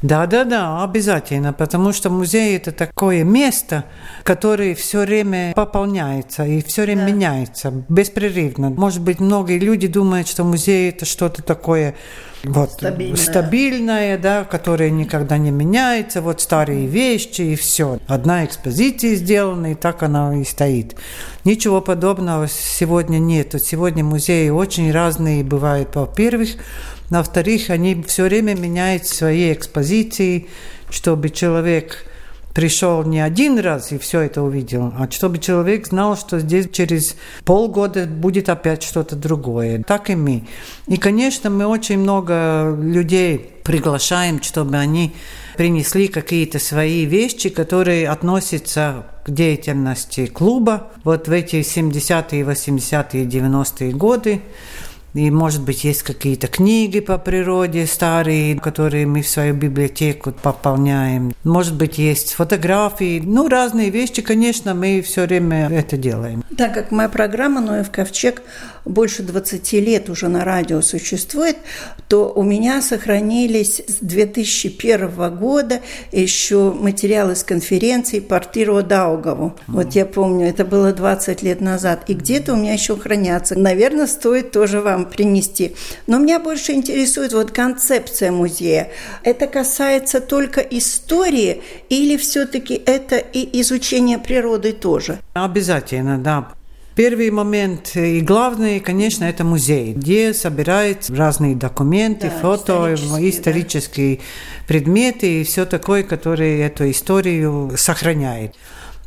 Да, 0.00 0.26
да, 0.26 0.44
да, 0.44 0.84
обязательно, 0.84 1.52
потому 1.52 1.92
что 1.92 2.08
музей 2.08 2.56
это 2.56 2.70
такое 2.70 3.24
место, 3.24 3.84
которое 4.22 4.76
все 4.76 5.00
время 5.00 5.52
пополняется 5.54 6.44
и 6.44 6.62
все 6.62 6.82
время 6.82 7.06
да. 7.06 7.12
меняется 7.12 7.84
беспрерывно. 7.88 8.70
Может 8.70 9.02
быть, 9.02 9.18
многие 9.18 9.58
люди 9.58 9.88
думают, 9.88 10.28
что 10.28 10.44
музей 10.44 10.90
это 10.90 11.04
что-то 11.04 11.42
такое 11.42 11.96
вот, 12.44 12.72
стабильное. 12.72 13.16
стабильное, 13.16 14.18
да, 14.18 14.44
которое 14.44 14.90
никогда 14.90 15.38
не 15.38 15.50
меняется, 15.50 16.22
вот 16.22 16.40
старые 16.40 16.86
вещи 16.86 17.42
и 17.42 17.56
все. 17.56 17.98
Одна 18.06 18.44
экспозиция 18.44 19.14
сделана, 19.16 19.72
и 19.72 19.74
так 19.74 20.02
она 20.02 20.40
и 20.40 20.44
стоит. 20.44 20.94
Ничего 21.44 21.80
подобного 21.80 22.48
сегодня 22.48 23.18
нет. 23.18 23.54
Сегодня 23.62 24.04
музеи 24.04 24.50
очень 24.50 24.92
разные 24.92 25.42
бывают. 25.42 25.94
Во-первых, 25.94 26.50
во-вторых, 27.10 27.70
они 27.70 28.02
все 28.06 28.24
время 28.24 28.54
меняют 28.54 29.06
свои 29.06 29.52
экспозиции, 29.52 30.46
чтобы 30.90 31.30
человек 31.30 32.04
пришел 32.58 33.04
не 33.04 33.20
один 33.20 33.60
раз 33.60 33.92
и 33.92 33.98
все 33.98 34.22
это 34.22 34.42
увидел, 34.42 34.92
а 34.98 35.08
чтобы 35.08 35.38
человек 35.38 35.86
знал, 35.86 36.16
что 36.16 36.40
здесь 36.40 36.68
через 36.72 37.14
полгода 37.44 38.04
будет 38.04 38.48
опять 38.48 38.82
что-то 38.82 39.14
другое. 39.14 39.84
Так 39.86 40.10
и 40.10 40.16
мы. 40.16 40.42
И, 40.88 40.96
конечно, 40.96 41.50
мы 41.50 41.66
очень 41.66 42.00
много 42.00 42.76
людей 42.76 43.52
приглашаем, 43.62 44.42
чтобы 44.42 44.76
они 44.76 45.14
принесли 45.56 46.08
какие-то 46.08 46.58
свои 46.58 47.04
вещи, 47.04 47.48
которые 47.48 48.08
относятся 48.08 49.06
к 49.24 49.30
деятельности 49.30 50.26
клуба. 50.26 50.88
Вот 51.04 51.28
в 51.28 51.30
эти 51.30 51.60
70-е, 51.60 52.42
80-е, 52.42 53.24
90-е 53.24 53.92
годы 53.92 54.40
и, 55.18 55.30
может 55.30 55.62
быть, 55.62 55.82
есть 55.82 56.02
какие-то 56.04 56.46
книги 56.46 57.00
по 57.00 57.18
природе 57.18 57.86
старые, 57.86 58.58
которые 58.60 59.04
мы 59.06 59.22
в 59.22 59.28
свою 59.28 59.54
библиотеку 59.54 60.32
пополняем. 60.32 61.32
Может 61.42 61.74
быть, 61.74 61.98
есть 61.98 62.34
фотографии. 62.34 63.20
Ну, 63.24 63.48
разные 63.48 63.90
вещи, 63.90 64.22
конечно, 64.22 64.74
мы 64.74 65.02
все 65.02 65.26
время 65.26 65.68
это 65.70 65.96
делаем. 65.96 66.44
Так 66.56 66.72
как 66.74 66.92
моя 66.92 67.08
программа 67.08 67.60
«Ноев 67.60 67.90
ковчег» 67.90 68.42
больше 68.84 69.22
20 69.22 69.72
лет 69.74 70.08
уже 70.08 70.28
на 70.28 70.44
радио 70.44 70.80
существует, 70.80 71.56
то 72.06 72.32
у 72.34 72.42
меня 72.42 72.80
сохранились 72.80 73.82
с 73.86 73.96
2001 74.00 75.36
года 75.36 75.80
еще 76.12 76.72
материалы 76.72 77.34
с 77.34 77.42
конференции 77.42 78.20
«Портиро 78.20 78.82
Даугаву». 78.82 79.56
Вот 79.66 79.92
я 79.94 80.06
помню, 80.06 80.48
это 80.48 80.64
было 80.64 80.92
20 80.92 81.42
лет 81.42 81.60
назад. 81.60 82.04
И 82.06 82.14
где-то 82.14 82.54
у 82.54 82.56
меня 82.56 82.72
еще 82.72 82.96
хранятся. 82.96 83.58
Наверное, 83.58 84.06
стоит 84.06 84.52
тоже 84.52 84.80
вам 84.80 85.07
принести. 85.10 85.74
Но 86.06 86.18
меня 86.18 86.38
больше 86.38 86.72
интересует 86.72 87.32
вот 87.32 87.50
концепция 87.50 88.30
музея. 88.30 88.90
Это 89.22 89.46
касается 89.46 90.20
только 90.20 90.60
истории 90.60 91.62
или 91.88 92.16
все-таки 92.16 92.80
это 92.86 93.16
и 93.16 93.60
изучение 93.60 94.18
природы 94.18 94.72
тоже? 94.72 95.18
Обязательно, 95.34 96.18
да. 96.18 96.48
Первый 96.98 97.30
момент 97.30 97.94
и 97.94 98.20
главный, 98.20 98.80
конечно, 98.80 99.22
это 99.22 99.44
музей, 99.44 99.92
где 99.92 100.34
собирают 100.34 101.08
разные 101.10 101.54
документы, 101.54 102.28
да, 102.28 102.40
фото, 102.40 102.94
исторические, 102.94 103.30
исторические 103.30 104.16
да. 104.16 104.22
предметы 104.66 105.40
и 105.40 105.44
все 105.44 105.64
такое, 105.64 106.02
которое 106.02 106.66
эту 106.66 106.90
историю 106.90 107.70
сохраняет. 107.76 108.56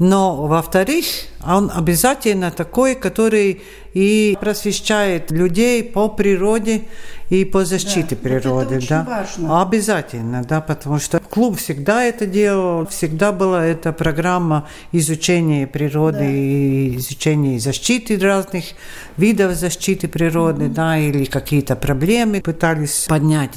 Но, 0.02 0.48
во-вторых, 0.48 1.06
он 1.46 1.72
обязательно 1.72 2.50
такой, 2.50 2.96
который 2.96 3.62
и 3.94 4.36
просвещает 4.42 5.30
людей 5.30 5.84
по 5.84 6.10
природе 6.10 6.86
и 7.30 7.46
по 7.46 7.66
защите 7.66 8.16
да, 8.16 8.16
природы. 8.16 8.80
Вот 8.80 8.88
да. 8.90 9.06
важно. 9.08 9.62
Обязательно, 9.62 10.44
да, 10.44 10.60
потому 10.60 10.98
что 10.98 11.20
клуб 11.20 11.60
всегда 11.60 12.04
это 12.04 12.26
делал, 12.26 12.88
всегда 12.88 13.32
была 13.32 13.64
эта 13.64 13.94
программа 13.94 14.68
изучения 14.92 15.68
природы 15.68 16.18
да. 16.18 16.26
и 16.26 16.96
изучения 16.98 17.60
защиты 17.60 18.18
разных 18.18 18.66
видов 19.18 19.54
защиты 19.54 20.08
природы, 20.08 20.66
mm-hmm. 20.66 20.74
да, 20.74 20.98
или 20.98 21.26
какие-то 21.26 21.76
проблемы 21.76 22.42
пытались 22.42 23.06
поднять. 23.08 23.52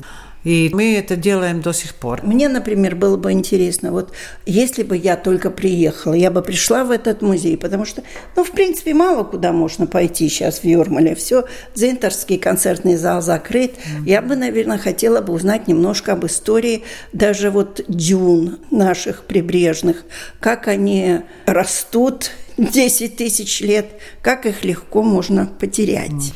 И 0.45 0.71
мы 0.73 0.97
это 0.97 1.17
делаем 1.17 1.61
до 1.61 1.73
сих 1.73 1.95
пор. 1.95 2.21
Мне, 2.23 2.49
например, 2.49 2.95
было 2.95 3.17
бы 3.17 3.33
интересно, 3.33 3.91
вот 3.91 4.13
если 4.47 4.83
бы 4.83 4.97
я 4.97 5.17
только 5.17 5.51
приехала, 5.51 6.15
я 6.15 6.31
бы 6.31 6.43
пришла 6.43 6.85
в 6.85 6.91
этот 6.91 7.23
музей, 7.23 7.57
потому 7.57 7.85
что, 7.85 8.03
ну, 8.37 8.45
в 8.45 8.51
принципе, 8.51 8.95
мало 8.95 9.25
куда 9.25 9.53
можно 9.53 9.87
пойти 9.87 10.29
сейчас 10.29 10.61
в 10.61 10.65
Юрмале. 10.65 11.15
Все, 11.15 11.45
Дзинтерский 11.75 12.39
концертный 12.39 12.97
зал 12.97 13.23
закрыт. 13.23 13.73
Mm-hmm. 13.73 14.07
Я 14.07 14.23
бы, 14.23 14.37
наверное, 14.37 14.79
хотела 14.79 15.21
бы 15.21 15.33
узнать 15.33 15.67
немножко 15.67 16.13
об 16.13 16.27
истории 16.27 16.85
даже 17.13 17.51
вот 17.51 17.81
дюн 17.89 18.59
наших 18.71 19.25
прибрежных, 19.25 20.05
как 20.41 20.69
они 20.69 21.21
растут 21.47 22.31
10 22.57 23.17
тысяч 23.17 23.61
лет, 23.61 23.87
как 24.23 24.47
их 24.47 24.65
легко 24.65 25.03
можно 25.03 25.47
потерять. 25.47 26.33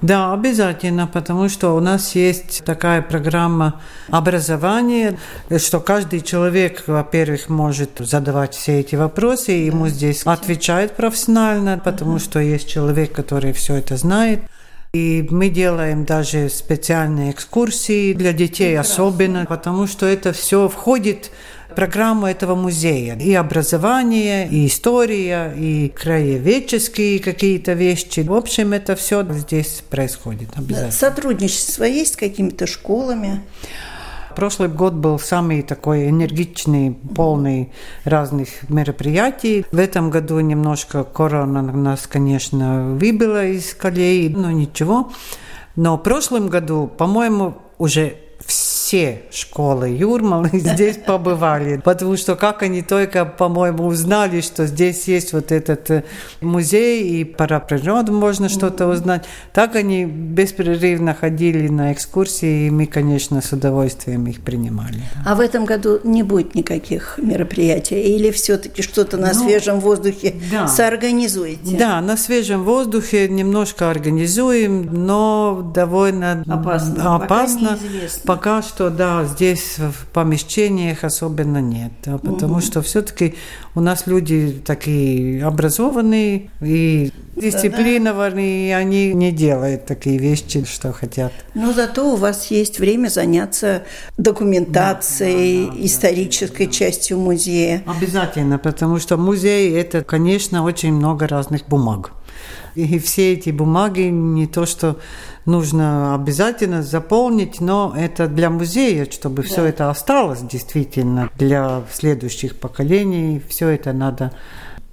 Да, 0.00 0.32
обязательно, 0.32 1.08
потому 1.08 1.48
что 1.48 1.74
у 1.74 1.80
нас 1.80 2.14
есть 2.14 2.62
такая 2.64 3.02
программа 3.02 3.80
образования, 4.08 5.18
что 5.56 5.80
каждый 5.80 6.20
человек, 6.20 6.84
во-первых, 6.86 7.48
может 7.48 7.90
задавать 7.98 8.54
все 8.54 8.80
эти 8.80 8.94
вопросы, 8.94 9.58
и 9.58 9.66
ему 9.66 9.88
здесь 9.88 10.22
отвечает 10.24 10.94
профессионально, 10.94 11.80
потому 11.82 12.20
что 12.20 12.38
есть 12.38 12.68
человек, 12.68 13.12
который 13.12 13.52
все 13.52 13.74
это 13.74 13.96
знает. 13.96 14.40
И 14.94 15.26
мы 15.30 15.50
делаем 15.50 16.04
даже 16.06 16.48
специальные 16.48 17.32
экскурсии 17.32 18.14
для 18.14 18.32
детей 18.32 18.68
Прекрасно. 18.68 18.94
особенно, 18.94 19.46
потому 19.46 19.86
что 19.86 20.06
это 20.06 20.32
все 20.32 20.68
входит 20.68 21.30
программу 21.78 22.26
этого 22.26 22.56
музея. 22.56 23.16
И 23.20 23.32
образование, 23.34 24.48
и 24.48 24.66
история, 24.66 25.54
и 25.56 25.88
краеведческие 25.88 27.20
какие-то 27.20 27.74
вещи. 27.74 28.18
В 28.18 28.32
общем, 28.32 28.72
это 28.72 28.96
все 28.96 29.24
здесь 29.30 29.84
происходит 29.88 30.48
обязательно. 30.56 30.90
Сотрудничество 30.90 31.84
есть 31.84 32.14
с 32.14 32.16
какими-то 32.16 32.66
школами? 32.66 33.42
прошлый 34.34 34.68
год 34.68 34.94
был 34.94 35.20
самый 35.20 35.62
такой 35.62 36.10
энергичный, 36.10 36.98
полный 37.14 37.72
разных 38.02 38.48
мероприятий. 38.68 39.64
В 39.70 39.78
этом 39.78 40.10
году 40.10 40.40
немножко 40.40 41.04
корона 41.04 41.62
нас, 41.62 42.08
конечно, 42.08 42.94
выбила 42.94 43.44
из 43.46 43.72
колеи, 43.74 44.28
но 44.28 44.50
ничего. 44.50 45.12
Но 45.76 45.96
в 45.96 46.02
прошлом 46.02 46.48
году, 46.48 46.88
по-моему, 46.88 47.56
уже 47.78 48.16
все 48.44 48.77
школы 49.30 49.88
Юрмалы 49.88 50.50
здесь 50.52 50.96
побывали, 50.96 51.80
потому 51.84 52.16
что 52.16 52.36
как 52.36 52.62
они 52.62 52.82
только, 52.82 53.24
по-моему, 53.24 53.86
узнали, 53.86 54.40
что 54.40 54.66
здесь 54.66 55.08
есть 55.08 55.32
вот 55.32 55.52
этот 55.52 55.90
э, 55.90 56.04
музей 56.40 57.20
и 57.20 57.24
про 57.24 57.60
природу 57.60 58.12
можно 58.12 58.48
что-то 58.48 58.86
узнать, 58.86 59.24
так 59.52 59.76
они 59.76 60.04
беспрерывно 60.04 61.14
ходили 61.14 61.68
на 61.68 61.92
экскурсии, 61.92 62.66
и 62.66 62.70
мы, 62.70 62.86
конечно, 62.86 63.42
с 63.42 63.52
удовольствием 63.52 64.26
их 64.26 64.40
принимали. 64.40 65.02
А 65.26 65.34
в 65.34 65.40
этом 65.40 65.64
году 65.64 66.00
не 66.04 66.22
будет 66.22 66.54
никаких 66.54 67.18
мероприятий? 67.18 68.00
Или 68.00 68.30
все-таки 68.30 68.82
что-то 68.82 69.16
на 69.16 69.32
ну, 69.32 69.34
свежем 69.34 69.80
воздухе 69.80 70.34
да. 70.50 70.68
соорганизуете? 70.68 71.76
Да, 71.76 72.00
на 72.00 72.16
свежем 72.16 72.64
воздухе 72.64 73.28
немножко 73.28 73.90
организуем, 73.90 74.88
но 75.06 75.72
довольно 75.74 76.44
опасно. 76.48 77.16
опасно. 77.16 77.78
Пока, 78.24 78.58
пока 78.58 78.62
что, 78.62 78.77
да, 78.88 79.24
здесь 79.24 79.78
в 79.78 80.06
помещениях 80.12 81.04
особенно 81.04 81.60
нет, 81.60 81.92
да, 82.04 82.18
потому 82.18 82.54
угу. 82.54 82.60
что 82.60 82.82
все-таки 82.82 83.34
у 83.74 83.80
нас 83.80 84.06
люди 84.06 84.62
такие 84.64 85.44
образованные 85.44 86.50
и 86.60 87.12
дисциплинированные, 87.36 88.68
и 88.68 88.72
они 88.72 89.12
не 89.14 89.32
делают 89.32 89.86
такие 89.86 90.18
вещи, 90.18 90.64
что 90.64 90.92
хотят. 90.92 91.32
Но 91.54 91.72
зато 91.72 92.12
у 92.12 92.16
вас 92.16 92.50
есть 92.50 92.78
время 92.78 93.08
заняться 93.08 93.82
документацией, 94.16 95.66
да, 95.66 95.72
да, 95.72 95.86
исторической 95.86 96.66
да, 96.66 96.72
частью 96.72 97.18
музея. 97.18 97.82
Обязательно, 97.86 98.58
потому 98.58 98.98
что 98.98 99.16
музей– 99.16 99.72
это, 99.74 100.02
конечно, 100.02 100.62
очень 100.62 100.92
много 100.92 101.26
разных 101.26 101.66
бумаг. 101.68 102.12
И 102.78 103.00
все 103.00 103.32
эти 103.32 103.50
бумаги 103.50 104.02
не 104.02 104.46
то, 104.46 104.64
что 104.64 105.00
нужно 105.46 106.14
обязательно 106.14 106.84
заполнить, 106.84 107.60
но 107.60 107.92
это 107.96 108.28
для 108.28 108.50
музея, 108.50 109.08
чтобы 109.10 109.42
да. 109.42 109.48
все 109.48 109.64
это 109.64 109.90
осталось 109.90 110.42
действительно 110.42 111.28
для 111.36 111.82
следующих 111.92 112.54
поколений. 112.54 113.42
Все 113.48 113.70
это 113.70 113.92
надо 113.92 114.30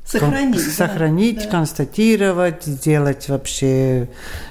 Сохранить, 0.05 0.62
сохранить 0.74 1.43
да, 1.45 1.50
констатировать, 1.50 2.63
сделать 2.63 3.27
вообще 3.27 4.07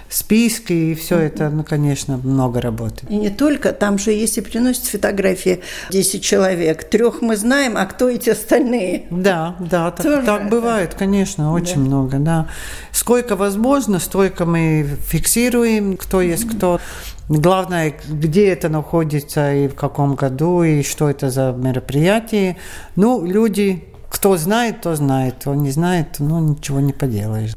списки, 0.08 0.72
и 0.72 0.94
все 0.94 1.18
это, 1.18 1.48
ну, 1.48 1.62
конечно, 1.62 2.16
много 2.16 2.60
работы. 2.60 3.06
И 3.08 3.16
не 3.16 3.30
только, 3.30 3.72
там 3.72 3.98
же, 3.98 4.10
если 4.10 4.40
приносят 4.40 4.84
фотографии 4.84 5.60
10 5.90 6.22
человек, 6.22 6.84
трех 6.84 7.22
мы 7.22 7.36
знаем, 7.36 7.76
а 7.76 7.86
кто 7.86 8.08
эти 8.08 8.30
остальные? 8.30 9.06
Да, 9.10 9.56
да, 9.60 9.92
так, 9.92 10.24
так 10.24 10.48
бывает, 10.48 10.94
конечно, 10.94 11.52
очень 11.52 11.76
да. 11.76 11.80
много, 11.80 12.18
да. 12.18 12.48
Сколько 12.90 13.36
возможно, 13.36 14.00
столько 14.00 14.46
мы 14.46 14.86
фиксируем, 15.06 15.96
кто 15.96 16.20
есть 16.20 16.48
кто. 16.48 16.80
Главное, 17.28 17.94
где 18.08 18.48
это 18.48 18.68
находится 18.68 19.54
и 19.54 19.68
в 19.68 19.74
каком 19.74 20.14
году, 20.14 20.62
и 20.62 20.82
что 20.82 21.08
это 21.08 21.30
за 21.30 21.52
мероприятие. 21.56 22.58
Ну, 22.96 23.24
люди 23.24 23.93
кто 24.14 24.36
знает, 24.36 24.80
то 24.80 24.94
знает. 24.94 25.34
Кто 25.40 25.56
не 25.56 25.72
знает, 25.72 26.20
ну 26.20 26.38
ничего 26.38 26.78
не 26.78 26.92
поделаешь. 26.92 27.56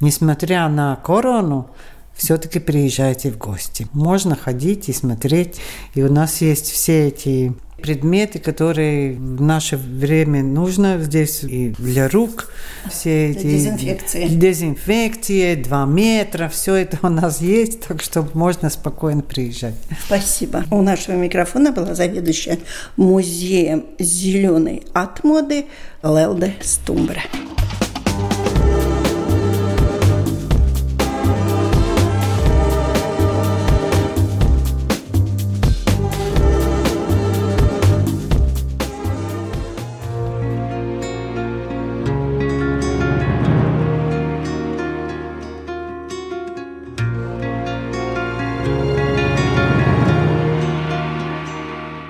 Несмотря 0.00 0.66
на 0.70 0.96
корону, 0.96 1.68
все-таки 2.14 2.60
приезжайте 2.60 3.30
в 3.30 3.36
гости. 3.36 3.86
Можно 3.92 4.34
ходить 4.34 4.88
и 4.88 4.94
смотреть. 4.94 5.60
И 5.92 6.02
у 6.02 6.10
нас 6.10 6.40
есть 6.40 6.72
все 6.72 7.08
эти 7.08 7.54
предметы, 7.80 8.38
которые 8.38 9.14
в 9.14 9.40
наше 9.40 9.76
время 9.76 10.42
нужно 10.42 10.98
здесь 11.00 11.44
и 11.44 11.70
для 11.78 12.08
рук. 12.08 12.50
Все 12.90 13.30
эти 13.30 13.42
дезинфекции. 13.42 14.28
Дезинфекции, 14.28 15.54
два 15.54 15.86
метра, 15.86 16.48
все 16.48 16.74
это 16.74 16.98
у 17.02 17.08
нас 17.08 17.40
есть, 17.40 17.80
так 17.80 18.02
что 18.02 18.28
можно 18.34 18.70
спокойно 18.70 19.22
приезжать. 19.22 19.74
Спасибо. 20.06 20.64
У 20.70 20.82
нашего 20.82 21.16
микрофона 21.16 21.72
была 21.72 21.94
заведующая 21.94 22.58
музеем 22.96 23.86
зеленой 23.98 24.82
от 24.92 25.24
моды 25.24 25.66
Лелде 26.02 26.54
Стумбра. 26.60 27.22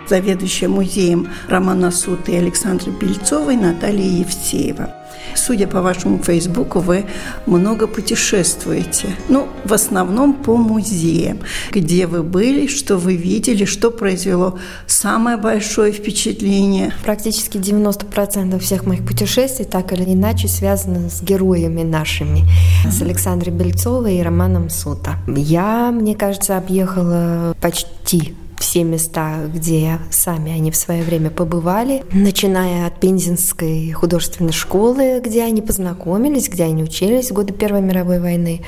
Заведующая 0.08 0.68
музеем 0.68 1.28
Романа 1.48 1.90
Сута 1.90 2.32
и 2.32 2.36
Александры 2.36 2.92
Бельцовой 2.92 3.56
Наталья 3.56 4.20
Евсеева. 4.20 4.94
Судя 5.34 5.66
по 5.66 5.82
вашему 5.82 6.18
фейсбуку, 6.18 6.80
вы 6.80 7.04
много 7.46 7.86
путешествуете. 7.86 9.08
Ну, 9.28 9.48
в 9.64 9.72
основном 9.72 10.34
по 10.34 10.56
музеям. 10.56 11.40
Где 11.70 12.06
вы 12.06 12.22
были, 12.22 12.66
что 12.66 12.96
вы 12.96 13.16
видели, 13.16 13.64
что 13.64 13.90
произвело 13.90 14.58
самое 14.86 15.36
большое 15.36 15.92
впечатление? 15.92 16.92
Практически 17.04 17.56
90% 17.58 18.58
всех 18.58 18.86
моих 18.86 19.06
путешествий 19.06 19.64
так 19.64 19.92
или 19.92 20.12
иначе 20.12 20.48
связаны 20.48 21.10
с 21.10 21.22
героями 21.22 21.82
нашими. 21.82 22.44
С 22.90 23.02
Александрой 23.02 23.52
Бельцовой 23.52 24.16
и 24.16 24.22
Романом 24.22 24.70
Сута. 24.70 25.16
Я, 25.26 25.90
мне 25.92 26.14
кажется, 26.14 26.56
объехала 26.56 27.54
почти 27.60 28.34
все 28.68 28.84
места, 28.84 29.46
где 29.46 29.98
сами 30.10 30.52
они 30.52 30.70
в 30.70 30.76
свое 30.76 31.02
время 31.02 31.30
побывали, 31.30 32.04
начиная 32.12 32.86
от 32.86 33.00
Пензенской 33.00 33.92
художественной 33.92 34.52
школы, 34.52 35.22
где 35.24 35.44
они 35.44 35.62
познакомились, 35.62 36.50
где 36.50 36.64
они 36.64 36.82
учились 36.82 37.30
в 37.30 37.32
годы 37.32 37.54
Первой 37.54 37.80
мировой 37.80 38.20
войны, 38.20 38.60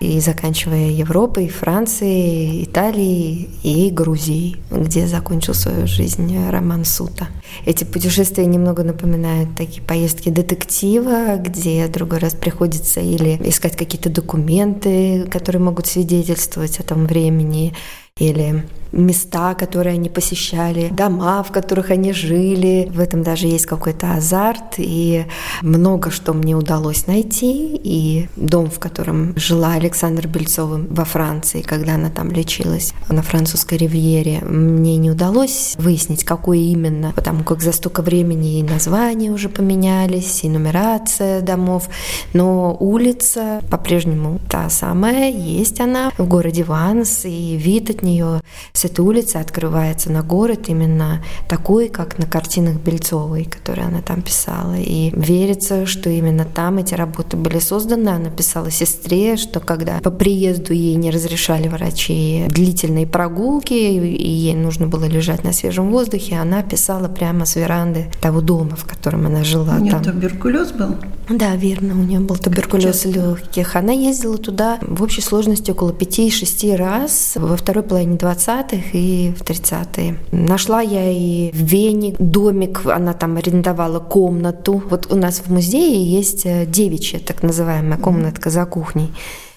и 0.00 0.18
заканчивая 0.20 0.88
Европой, 0.88 1.48
Францией, 1.48 2.64
Италией 2.64 3.50
и 3.62 3.90
Грузией, 3.90 4.56
где 4.70 5.06
закончил 5.06 5.52
свою 5.52 5.86
жизнь 5.86 6.34
Роман 6.50 6.86
Сута. 6.86 7.28
Эти 7.66 7.84
путешествия 7.84 8.46
немного 8.46 8.82
напоминают 8.82 9.54
такие 9.56 9.82
поездки 9.82 10.30
детектива, 10.30 11.36
где 11.36 11.86
другой 11.88 12.18
раз 12.18 12.32
приходится 12.32 13.00
или 13.00 13.38
искать 13.44 13.76
какие-то 13.76 14.08
документы, 14.08 15.28
которые 15.30 15.60
могут 15.60 15.86
свидетельствовать 15.86 16.80
о 16.80 16.82
том 16.82 17.06
времени, 17.06 17.74
или 18.20 18.62
места, 18.94 19.54
которые 19.54 19.94
они 19.94 20.08
посещали, 20.08 20.88
дома, 20.88 21.42
в 21.42 21.50
которых 21.50 21.90
они 21.90 22.12
жили. 22.12 22.88
В 22.92 23.00
этом 23.00 23.22
даже 23.22 23.46
есть 23.46 23.66
какой-то 23.66 24.14
азарт, 24.14 24.74
и 24.78 25.26
много 25.62 26.10
что 26.10 26.32
мне 26.32 26.54
удалось 26.54 27.06
найти. 27.06 27.80
И 27.82 28.28
дом, 28.36 28.70
в 28.70 28.78
котором 28.78 29.36
жила 29.36 29.72
Александра 29.72 30.28
Бельцова 30.28 30.80
во 30.88 31.04
Франции, 31.04 31.62
когда 31.62 31.94
она 31.94 32.10
там 32.10 32.30
лечилась 32.30 32.94
на 33.08 33.22
французской 33.22 33.78
ривьере, 33.78 34.40
мне 34.42 34.96
не 34.96 35.10
удалось 35.10 35.74
выяснить, 35.76 36.24
какой 36.24 36.60
именно, 36.60 37.12
потому 37.14 37.42
как 37.42 37.62
за 37.62 37.72
столько 37.72 38.02
времени 38.02 38.60
и 38.60 38.62
названия 38.62 39.30
уже 39.30 39.48
поменялись, 39.48 40.44
и 40.44 40.48
нумерация 40.48 41.40
домов, 41.40 41.88
но 42.32 42.76
улица 42.78 43.60
по-прежнему 43.70 44.40
та 44.48 44.70
самая, 44.70 45.30
есть 45.32 45.80
она 45.80 46.12
в 46.16 46.28
городе 46.28 46.62
Ванс, 46.62 47.24
и 47.24 47.56
вид 47.56 47.90
от 47.90 48.03
нее 48.04 48.40
с 48.72 48.84
этой 48.84 49.00
улицы 49.00 49.36
открывается 49.36 50.10
на 50.10 50.22
город 50.22 50.68
именно 50.68 51.22
такой, 51.48 51.88
как 51.88 52.18
на 52.18 52.26
картинах 52.26 52.76
Бельцовой, 52.76 53.44
которые 53.44 53.86
она 53.86 54.02
там 54.02 54.22
писала. 54.22 54.76
И 54.76 55.10
верится, 55.14 55.86
что 55.86 56.10
именно 56.10 56.44
там 56.44 56.78
эти 56.78 56.94
работы 56.94 57.36
были 57.36 57.58
созданы. 57.58 58.10
Она 58.10 58.30
писала 58.30 58.70
сестре, 58.70 59.36
что 59.36 59.60
когда 59.60 60.00
по 60.00 60.10
приезду 60.10 60.72
ей 60.72 60.94
не 60.96 61.10
разрешали 61.10 61.68
врачи 61.68 62.46
длительные 62.48 63.06
прогулки, 63.06 63.74
и 63.74 64.30
ей 64.30 64.54
нужно 64.54 64.86
было 64.86 65.04
лежать 65.04 65.44
на 65.44 65.52
свежем 65.52 65.90
воздухе, 65.90 66.36
она 66.36 66.62
писала 66.62 67.08
прямо 67.08 67.46
с 67.46 67.56
веранды 67.56 68.10
того 68.20 68.40
дома, 68.40 68.76
в 68.76 68.84
котором 68.84 69.26
она 69.26 69.44
жила. 69.44 69.76
У 69.76 69.80
нее 69.80 69.92
там. 69.92 70.04
туберкулез 70.04 70.72
был? 70.72 70.96
Да, 71.28 71.56
верно, 71.56 71.94
у 71.94 72.04
нее 72.04 72.20
был 72.20 72.36
туберкулез 72.36 73.06
легких. 73.06 73.76
Она 73.76 73.92
ездила 73.92 74.36
туда 74.36 74.78
в 74.82 75.02
общей 75.02 75.22
сложности 75.22 75.70
около 75.70 75.90
5-6 75.90 76.76
раз 76.76 77.32
во 77.36 77.56
второй 77.56 77.82
половине 77.82 77.93
20-х 78.02 78.76
и 78.92 79.32
в 79.32 79.42
30-е. 79.42 80.16
Нашла 80.32 80.80
я 80.80 81.10
и 81.10 81.50
в 81.52 81.56
Вене 81.56 82.14
домик, 82.18 82.82
она 82.86 83.12
там 83.12 83.36
арендовала 83.36 84.00
комнату. 84.00 84.82
Вот 84.90 85.12
у 85.12 85.16
нас 85.16 85.40
в 85.40 85.52
музее 85.52 86.04
есть 86.04 86.46
э, 86.46 86.66
девичья 86.66 87.18
так 87.18 87.42
называемая 87.42 87.98
комнатка 87.98 88.50
за 88.50 88.66
кухней. 88.66 89.12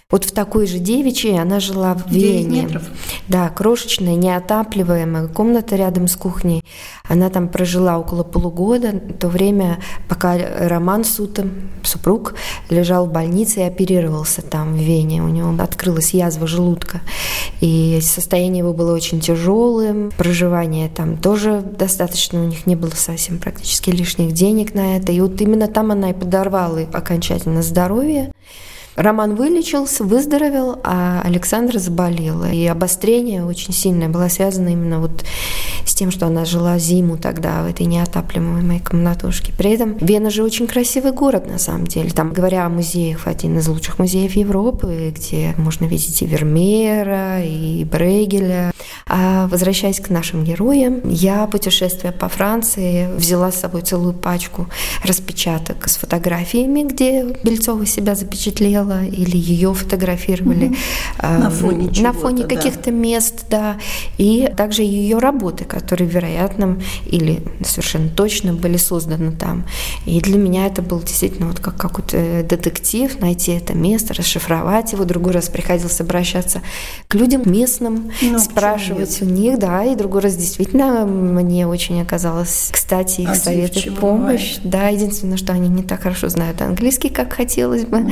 Вот 0.09 0.23
в 0.23 0.31
такой 0.31 0.67
же 0.67 0.79
девичьей 0.79 1.37
она 1.37 1.59
жила 1.59 1.93
в 1.93 2.09
Вене. 2.09 2.61
метров. 2.61 2.83
Да, 3.27 3.49
крошечная, 3.49 4.15
неотапливаемая 4.15 5.27
комната 5.27 5.75
рядом 5.75 6.07
с 6.07 6.15
кухней. 6.15 6.63
Она 7.09 7.29
там 7.29 7.49
прожила 7.49 7.99
около 7.99 8.23
полугода, 8.23 8.93
то 9.19 9.27
время, 9.27 9.79
пока 10.07 10.37
Роман 10.59 11.03
Сута, 11.03 11.49
супруг, 11.83 12.35
лежал 12.69 13.07
в 13.07 13.11
больнице 13.11 13.59
и 13.59 13.63
оперировался 13.63 14.41
там 14.41 14.75
в 14.75 14.77
Вене. 14.77 15.21
У 15.21 15.27
него 15.27 15.53
открылась 15.61 16.13
язва 16.13 16.47
желудка. 16.47 17.01
И 17.59 17.99
состояние 18.01 18.59
его 18.59 18.71
было 18.71 18.95
очень 18.95 19.19
тяжелым. 19.19 20.11
Проживание 20.17 20.87
там 20.87 21.17
тоже 21.17 21.61
достаточно, 21.61 22.41
у 22.41 22.45
них 22.45 22.65
не 22.65 22.77
было 22.77 22.91
совсем 22.91 23.39
практически 23.39 23.89
лишних 23.89 24.31
денег 24.31 24.73
на 24.73 24.95
это. 24.95 25.11
И 25.11 25.19
вот 25.19 25.41
именно 25.41 25.67
там 25.67 25.91
она 25.91 26.11
и 26.11 26.13
подорвала 26.13 26.79
окончательно 26.93 27.61
здоровье. 27.61 28.31
Роман 28.97 29.35
вылечился, 29.35 30.03
выздоровел, 30.03 30.79
а 30.83 31.21
Александра 31.23 31.77
заболела. 31.77 32.51
И 32.51 32.65
обострение 32.65 33.45
очень 33.45 33.71
сильное 33.71 34.09
было 34.09 34.27
связано 34.27 34.69
именно 34.69 34.99
вот 34.99 35.23
с 35.85 35.93
тем, 35.93 36.09
что 36.09 36.25
она 36.25 36.45
жила 36.45 36.79
зиму 36.79 37.15
тогда 37.15 37.61
в 37.61 37.69
этой 37.69 37.85
неотапливаемой 37.85 38.79
комнатушке. 38.79 39.53
При 39.55 39.71
этом 39.71 39.97
Вена 39.97 40.31
же 40.31 40.43
очень 40.43 40.65
красивый 40.65 41.11
город 41.11 41.47
на 41.47 41.59
самом 41.59 41.85
деле. 41.85 42.09
Там, 42.09 42.33
говоря 42.33 42.65
о 42.65 42.69
музеях, 42.69 43.27
один 43.27 43.59
из 43.59 43.67
лучших 43.67 43.99
музеев 43.99 44.35
Европы, 44.35 45.13
где 45.15 45.53
можно 45.57 45.85
видеть 45.85 46.23
и 46.23 46.25
Вермеера, 46.25 47.43
и 47.43 47.83
Брейгеля. 47.85 48.71
А 49.05 49.47
возвращаясь 49.47 49.99
к 49.99 50.09
нашим 50.09 50.43
героям, 50.43 51.01
я, 51.05 51.45
путешествуя 51.45 52.11
по 52.11 52.27
Франции, 52.27 53.07
взяла 53.15 53.51
с 53.51 53.59
собой 53.59 53.81
целую 53.83 54.13
пачку 54.13 54.67
распечаток 55.03 55.87
с 55.87 55.97
фотографиями, 55.97 56.83
где 56.83 57.23
Бельцова 57.43 57.85
себя 57.85 58.15
запечатлела, 58.15 58.86
или 59.05 59.37
ее 59.37 59.73
фотографировали 59.73 60.67
угу. 60.67 60.75
на 61.21 61.49
фоне, 61.49 61.91
на 62.01 62.13
фоне 62.13 62.43
каких-то 62.43 62.85
да. 62.85 62.91
мест, 62.91 63.45
да, 63.49 63.77
и 64.17 64.51
также 64.55 64.83
ее 64.83 65.19
работы, 65.19 65.65
которые, 65.65 66.09
вероятно, 66.09 66.79
или 67.05 67.43
совершенно 67.63 68.09
точно 68.09 68.53
были 68.53 68.77
созданы 68.77 69.31
там. 69.31 69.65
И 70.05 70.19
для 70.21 70.37
меня 70.37 70.67
это 70.67 70.81
был 70.81 71.01
действительно 71.01 71.47
вот 71.47 71.59
как 71.59 71.77
какой-то 71.77 72.43
детектив, 72.43 73.19
найти 73.19 73.51
это 73.51 73.73
место, 73.73 74.13
расшифровать 74.13 74.93
его. 74.93 75.05
Другой 75.05 75.33
раз 75.33 75.49
приходилось 75.49 75.99
обращаться 76.01 76.61
к 77.07 77.15
людям 77.15 77.43
местным, 77.45 78.11
ну, 78.21 78.39
спрашивать 78.39 79.21
у 79.21 79.25
них, 79.25 79.59
да, 79.59 79.83
и 79.83 79.95
другой 79.95 80.21
раз 80.21 80.35
действительно 80.35 81.05
мне 81.05 81.67
очень 81.67 82.01
оказалось, 82.01 82.69
кстати, 82.71 83.21
их 83.21 83.29
а 83.29 83.35
советы, 83.35 83.91
помощь. 83.91 84.57
Бывает. 84.57 84.61
Да, 84.63 84.87
единственное, 84.89 85.37
что 85.37 85.53
они 85.53 85.67
не 85.67 85.83
так 85.83 86.01
хорошо 86.01 86.29
знают 86.29 86.61
английский, 86.61 87.09
как 87.09 87.33
хотелось 87.33 87.85
бы. 87.85 87.99
Угу 87.99 88.11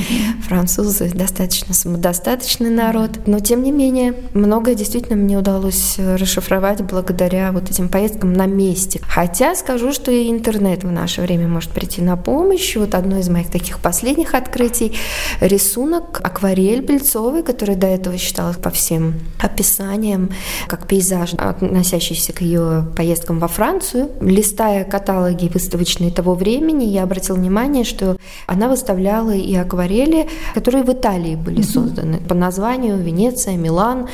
французы 0.66 1.12
достаточно 1.14 1.76
самодостаточный 1.76 2.72
народ. 2.72 3.28
Но, 3.28 3.40
тем 3.40 3.62
не 3.62 3.72
менее, 3.72 4.16
многое 4.34 4.74
действительно 4.74 5.16
мне 5.16 5.38
удалось 5.38 5.98
расшифровать 6.00 6.82
благодаря 6.82 7.52
вот 7.52 7.70
этим 7.70 7.88
поездкам 7.88 8.34
на 8.34 8.48
месте. 8.48 9.00
Хотя 9.08 9.54
скажу, 9.56 9.94
что 9.94 10.12
и 10.12 10.28
интернет 10.30 10.84
в 10.84 10.92
наше 10.92 11.22
время 11.22 11.48
может 11.48 11.70
прийти 11.70 12.02
на 12.02 12.18
помощь. 12.18 12.76
Вот 12.78 12.96
одно 12.96 13.20
из 13.20 13.30
моих 13.30 13.52
таких 13.52 13.80
последних 13.80 14.34
открытий– 14.34 14.94
рисунок 15.40 16.20
акварель 16.24 16.82
Бельцовой, 16.82 17.44
который 17.44 17.76
до 17.76 17.88
этого 17.88 18.18
считалась 18.18 18.58
по 18.58 18.72
всем 18.72 19.14
описаниям 19.40 20.32
как 20.68 20.88
пейзаж, 20.88 21.36
относящийся 21.36 22.34
к 22.34 22.42
ее 22.42 22.88
поездкам 22.96 23.38
во 23.38 23.48
Францию. 23.48 24.10
Листая 24.20 24.84
каталоги 24.84 25.48
выставочные 25.48 26.10
того 26.10 26.34
времени, 26.34 26.86
я 26.86 27.04
обратила 27.04 27.36
внимание, 27.36 27.84
что 27.84 28.18
она 28.48 28.68
выставляла 28.68 29.36
и 29.36 29.56
акварели 29.56 30.28
которые 30.56 30.84
в 30.84 30.90
Италии 30.90 31.36
были 31.36 31.62
созданы 31.62 32.20
по 32.20 32.34
названию 32.34 32.98
Венеция, 32.98 33.58
Милан. 33.58 34.08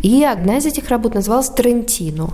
И 0.00 0.22
одна 0.22 0.58
из 0.58 0.66
этих 0.66 0.88
работ 0.90 1.14
называлась 1.14 1.48
Трентино. 1.48 2.30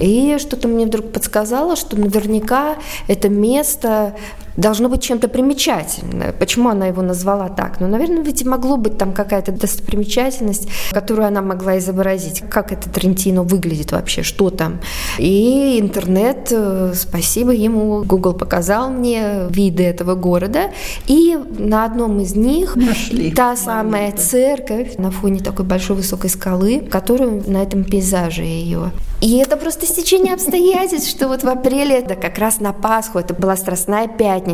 И 0.00 0.36
что-то 0.38 0.68
мне 0.68 0.84
вдруг 0.84 1.10
подсказало, 1.10 1.76
что 1.76 1.96
наверняка 1.96 2.76
это 3.08 3.30
место 3.30 4.14
должно 4.60 4.88
быть 4.88 5.02
чем-то 5.02 5.28
примечательное. 5.28 6.32
Почему 6.32 6.68
она 6.68 6.86
его 6.86 7.02
назвала 7.02 7.48
так? 7.48 7.80
Ну, 7.80 7.88
наверное, 7.88 8.22
ведь 8.22 8.44
могло 8.44 8.76
быть 8.76 8.98
там 8.98 9.12
какая-то 9.12 9.52
достопримечательность, 9.52 10.68
которую 10.92 11.26
она 11.26 11.42
могла 11.42 11.78
изобразить. 11.78 12.42
Как 12.48 12.72
это 12.72 12.90
Трентино 12.90 13.42
выглядит 13.42 13.92
вообще, 13.92 14.22
что 14.22 14.50
там. 14.50 14.80
И 15.18 15.78
интернет, 15.80 16.48
э, 16.50 16.92
спасибо 16.94 17.52
ему, 17.52 18.02
Google 18.04 18.34
показал 18.34 18.90
мне 18.90 19.46
виды 19.50 19.84
этого 19.84 20.14
города. 20.14 20.70
И 21.06 21.38
на 21.58 21.84
одном 21.84 22.20
из 22.20 22.34
них 22.36 22.76
Нашли 22.76 23.32
та 23.32 23.56
самая 23.56 24.12
церковь 24.12 24.96
на 24.98 25.10
фоне 25.10 25.40
такой 25.40 25.64
большой 25.64 25.96
высокой 25.96 26.30
скалы, 26.30 26.80
которую 26.80 27.42
на 27.46 27.62
этом 27.62 27.84
пейзаже 27.84 28.42
ее. 28.42 28.92
И 29.20 29.36
это 29.36 29.58
просто 29.58 29.84
стечение 29.84 30.32
обстоятельств, 30.32 31.10
что 31.10 31.28
вот 31.28 31.42
в 31.42 31.48
апреле, 31.48 32.00
да 32.00 32.14
как 32.14 32.38
раз 32.38 32.58
на 32.58 32.72
Пасху, 32.72 33.18
это 33.18 33.34
была 33.34 33.54
Страстная 33.54 34.08
Пятница. 34.08 34.49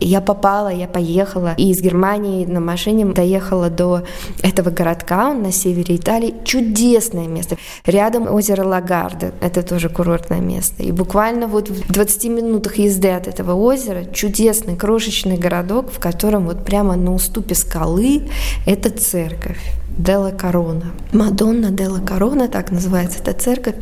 И 0.00 0.06
я 0.06 0.20
попала, 0.20 0.68
я 0.68 0.86
поехала, 0.86 1.54
и 1.56 1.70
из 1.70 1.80
Германии 1.80 2.44
на 2.46 2.60
машине 2.60 3.04
доехала 3.06 3.70
до 3.70 4.02
этого 4.42 4.70
городка, 4.70 5.30
он 5.30 5.42
на 5.42 5.52
севере 5.52 5.96
Италии. 5.96 6.34
Чудесное 6.44 7.26
место. 7.26 7.56
Рядом 7.86 8.32
озеро 8.32 8.64
Лагарда, 8.64 9.32
это 9.40 9.62
тоже 9.62 9.88
курортное 9.88 10.40
место. 10.40 10.82
И 10.82 10.92
буквально 10.92 11.46
вот 11.46 11.68
в 11.68 11.92
20 11.92 12.24
минутах 12.26 12.76
езды 12.76 13.10
от 13.10 13.26
этого 13.28 13.54
озера 13.54 14.04
чудесный 14.04 14.76
крошечный 14.76 15.36
городок, 15.36 15.90
в 15.90 15.98
котором 15.98 16.46
вот 16.46 16.64
прямо 16.64 16.96
на 16.96 17.14
уступе 17.14 17.54
скалы 17.54 18.28
это 18.66 18.90
церковь. 18.90 19.60
Дела 19.98 20.30
Корона. 20.30 20.92
Мадонна 21.12 21.70
Дела 21.70 22.00
Корона, 22.00 22.48
так 22.48 22.70
называется 22.70 23.18
эта 23.22 23.38
церковь. 23.38 23.74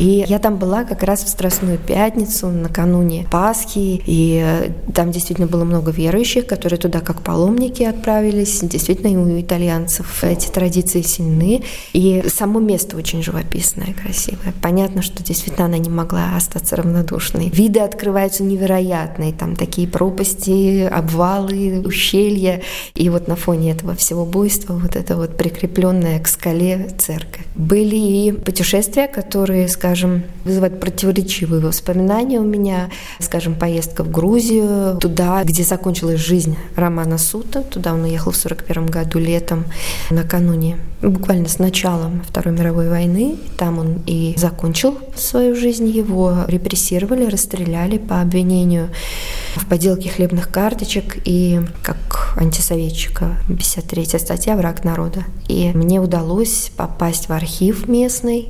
И 0.00 0.24
я 0.26 0.38
там 0.38 0.56
была 0.56 0.84
как 0.84 1.02
раз 1.02 1.22
в 1.22 1.28
Страстную 1.28 1.76
Пятницу, 1.76 2.48
накануне 2.48 3.26
Пасхи, 3.30 4.00
и 4.06 4.42
э, 4.42 4.70
там 4.94 5.10
действительно 5.10 5.46
было 5.46 5.64
много 5.64 5.90
верующих, 5.90 6.46
которые 6.46 6.78
туда 6.78 7.00
как 7.00 7.20
паломники 7.20 7.82
отправились. 7.82 8.60
Действительно, 8.62 9.08
и 9.08 9.16
у 9.16 9.40
итальянцев 9.40 10.24
эти 10.24 10.48
традиции 10.48 11.02
сильны. 11.02 11.64
И 11.92 12.24
само 12.28 12.60
место 12.60 12.96
очень 12.96 13.22
живописное, 13.22 13.92
красивое. 13.92 14.54
Понятно, 14.62 15.02
что 15.02 15.22
действительно 15.22 15.66
она 15.66 15.76
не 15.76 15.90
могла 15.90 16.34
остаться 16.34 16.76
равнодушной. 16.76 17.50
Виды 17.50 17.80
открываются 17.80 18.42
невероятные. 18.42 19.34
Там 19.34 19.54
такие 19.54 19.86
пропасти, 19.86 20.88
обвалы, 20.90 21.82
ущелья. 21.84 22.62
И 22.94 23.10
вот 23.10 23.28
на 23.28 23.36
фоне 23.36 23.72
этого 23.72 23.94
всего 23.94 24.24
буйства 24.24 24.72
вот 24.72 24.96
это 24.96 25.16
вот 25.16 25.36
прикрепленная 25.36 26.20
к 26.20 26.26
скале 26.26 26.88
церковь. 26.96 27.44
Были 27.54 27.96
и 27.96 28.32
путешествия, 28.32 29.06
которые, 29.06 29.68
скажем, 29.68 29.89
скажем, 29.90 30.22
вызывает 30.44 30.78
противоречивые 30.78 31.60
воспоминания 31.60 32.38
у 32.38 32.44
меня. 32.44 32.90
Скажем, 33.18 33.56
поездка 33.56 34.04
в 34.04 34.10
Грузию, 34.10 34.96
туда, 35.00 35.42
где 35.42 35.64
закончилась 35.64 36.20
жизнь 36.20 36.56
Романа 36.76 37.18
Сута. 37.18 37.62
Туда 37.62 37.92
он 37.94 38.04
уехал 38.04 38.30
в 38.30 38.36
1941 38.36 38.86
году 38.86 39.18
летом, 39.18 39.64
накануне, 40.10 40.76
буквально 41.02 41.48
с 41.48 41.58
началом 41.58 42.22
Второй 42.26 42.54
мировой 42.54 42.88
войны. 42.88 43.36
Там 43.56 43.78
он 43.78 44.02
и 44.06 44.34
закончил 44.36 44.98
свою 45.14 45.54
жизнь. 45.54 45.88
Его 45.88 46.44
репрессировали, 46.46 47.26
расстреляли 47.26 47.98
по 47.98 48.20
обвинению 48.20 48.90
в 49.56 49.66
поделке 49.66 50.10
хлебных 50.10 50.50
карточек 50.50 51.18
и 51.24 51.60
как 51.82 52.34
антисоветчика. 52.36 53.36
53 53.48 54.04
статья 54.18 54.56
«Враг 54.56 54.84
народа». 54.84 55.24
И 55.48 55.72
мне 55.74 56.00
удалось 56.00 56.70
попасть 56.76 57.28
в 57.28 57.32
архив 57.32 57.88
местный. 57.88 58.48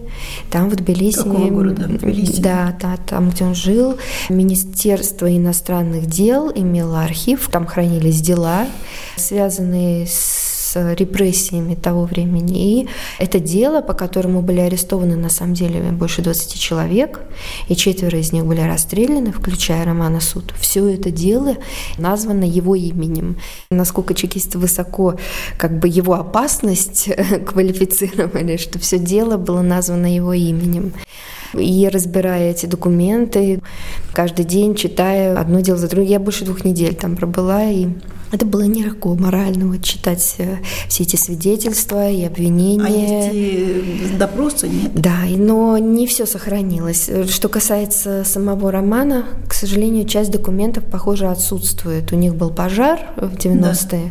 Там 0.50 0.68
в 0.68 0.76
Тбилиси... 0.76 1.18
Какого 1.18 1.48
города? 1.48 1.84
Тбилиси? 1.84 2.42
Да, 2.42 2.76
да, 2.80 2.96
там, 2.96 3.30
где 3.30 3.44
он 3.44 3.54
жил. 3.54 3.96
Министерство 4.28 5.34
иностранных 5.34 6.06
дел 6.06 6.50
имело 6.54 7.02
архив. 7.02 7.48
Там 7.50 7.66
хранились 7.66 8.20
дела, 8.20 8.66
связанные 9.16 10.06
с 10.06 10.49
с 10.70 10.94
репрессиями 10.94 11.74
того 11.74 12.04
времени. 12.04 12.82
И 12.82 12.88
это 13.18 13.40
дело, 13.40 13.80
по 13.80 13.92
которому 13.92 14.40
были 14.40 14.60
арестованы 14.60 15.16
на 15.16 15.28
самом 15.28 15.54
деле 15.54 15.80
больше 15.90 16.22
20 16.22 16.58
человек, 16.60 17.20
и 17.68 17.74
четверо 17.74 18.18
из 18.18 18.32
них 18.32 18.44
были 18.46 18.60
расстреляны, 18.60 19.32
включая 19.32 19.84
Романа 19.84 20.20
Суд. 20.20 20.54
Все 20.60 20.86
это 20.88 21.10
дело 21.10 21.56
названо 21.98 22.44
его 22.44 22.76
именем. 22.76 23.36
Насколько 23.70 24.14
чекисты 24.14 24.58
высоко 24.58 25.16
как 25.56 25.78
бы 25.78 25.88
его 25.88 26.14
опасность 26.14 27.08
квалифицировали, 27.46 28.56
что 28.56 28.78
все 28.78 28.98
дело 28.98 29.36
было 29.36 29.62
названо 29.62 30.14
его 30.14 30.32
именем. 30.32 30.92
И 31.54 31.88
разбирая 31.92 32.52
эти 32.52 32.66
документы, 32.66 33.60
каждый 34.12 34.44
день 34.44 34.76
читая 34.76 35.36
одно 35.36 35.60
дело 35.60 35.78
за 35.78 35.88
другим, 35.88 36.10
я 36.10 36.20
больше 36.20 36.44
двух 36.44 36.64
недель 36.64 36.94
там 36.94 37.16
пробыла, 37.16 37.64
и 37.64 37.88
это 38.32 38.46
было 38.46 38.62
нелегко 38.62 39.14
морально 39.14 39.66
вот, 39.66 39.82
читать 39.82 40.36
э, 40.38 40.58
все 40.88 41.02
эти 41.02 41.16
свидетельства 41.16 42.08
и 42.08 42.24
обвинения. 42.24 43.30
А 43.30 43.32
есть 43.32 44.18
допросы, 44.18 44.68
нет? 44.68 44.92
Да, 44.94 45.18
но 45.28 45.78
не 45.78 46.06
все 46.06 46.26
сохранилось. 46.26 47.10
Что 47.28 47.48
касается 47.48 48.22
самого 48.24 48.70
романа, 48.70 49.24
к 49.48 49.54
сожалению, 49.54 50.06
часть 50.06 50.30
документов, 50.30 50.84
похоже, 50.84 51.26
отсутствует. 51.26 52.12
У 52.12 52.16
них 52.16 52.36
был 52.36 52.50
пожар 52.50 53.00
в 53.16 53.34
90-е, 53.34 53.86
да. 53.90 54.10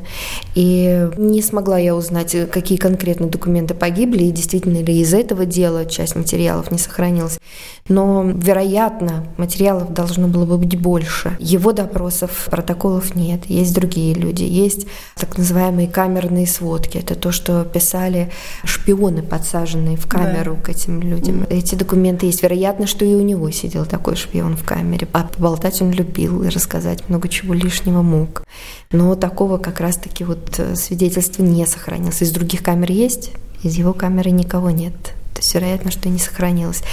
и 0.55 1.09
не 1.17 1.41
смогла 1.41 1.79
я 1.79 1.95
узнать, 1.95 2.35
какие 2.51 2.77
конкретно 2.77 3.27
документы 3.27 3.73
погибли, 3.73 4.25
и 4.25 4.31
действительно 4.31 4.79
ли 4.79 4.99
из 4.99 5.13
этого 5.13 5.45
дела 5.45 5.85
часть 5.85 6.15
материалов 6.15 6.71
не 6.71 6.77
сохранилась. 6.77 7.39
Но, 7.87 8.23
вероятно, 8.23 9.25
материалов 9.37 9.93
должно 9.93 10.27
было 10.27 10.45
бы 10.45 10.57
быть 10.57 10.79
больше. 10.79 11.35
Его 11.39 11.71
допросов, 11.71 12.47
протоколов 12.51 13.15
нет. 13.15 13.45
Есть 13.47 13.73
другие 13.73 14.08
люди. 14.13 14.43
Есть 14.43 14.87
так 15.15 15.37
называемые 15.37 15.87
камерные 15.87 16.47
сводки. 16.47 16.97
Это 16.97 17.15
то, 17.15 17.31
что 17.31 17.63
писали 17.65 18.31
шпионы, 18.63 19.21
подсаженные 19.21 19.97
в 19.97 20.07
камеру 20.07 20.55
да. 20.55 20.61
к 20.61 20.69
этим 20.69 21.01
людям. 21.01 21.45
Эти 21.49 21.75
документы 21.75 22.25
есть. 22.25 22.43
Вероятно, 22.43 22.87
что 22.87 23.05
и 23.05 23.13
у 23.13 23.21
него 23.21 23.49
сидел 23.51 23.85
такой 23.85 24.15
шпион 24.15 24.55
в 24.57 24.63
камере. 24.63 25.07
А 25.13 25.23
поболтать 25.23 25.81
он 25.81 25.91
любил 25.91 26.43
и 26.43 26.49
рассказать 26.49 27.07
много 27.09 27.27
чего 27.29 27.53
лишнего 27.53 28.01
мог. 28.01 28.43
Но 28.91 29.15
такого 29.15 29.57
как 29.57 29.79
раз-таки 29.79 30.23
вот 30.23 30.59
э, 30.59 30.75
свидетельства 30.75 31.43
не 31.43 31.65
сохранилось. 31.65 32.21
Из 32.21 32.31
других 32.31 32.63
камер 32.63 32.91
есть, 32.91 33.31
из 33.63 33.75
его 33.75 33.93
камеры 33.93 34.31
никого 34.31 34.69
нет. 34.69 35.13
То 35.39 35.41
есть, 35.41 35.55
вероятно, 35.55 35.89
что 35.89 36.09
не 36.09 36.19
сохранилось. 36.19 36.83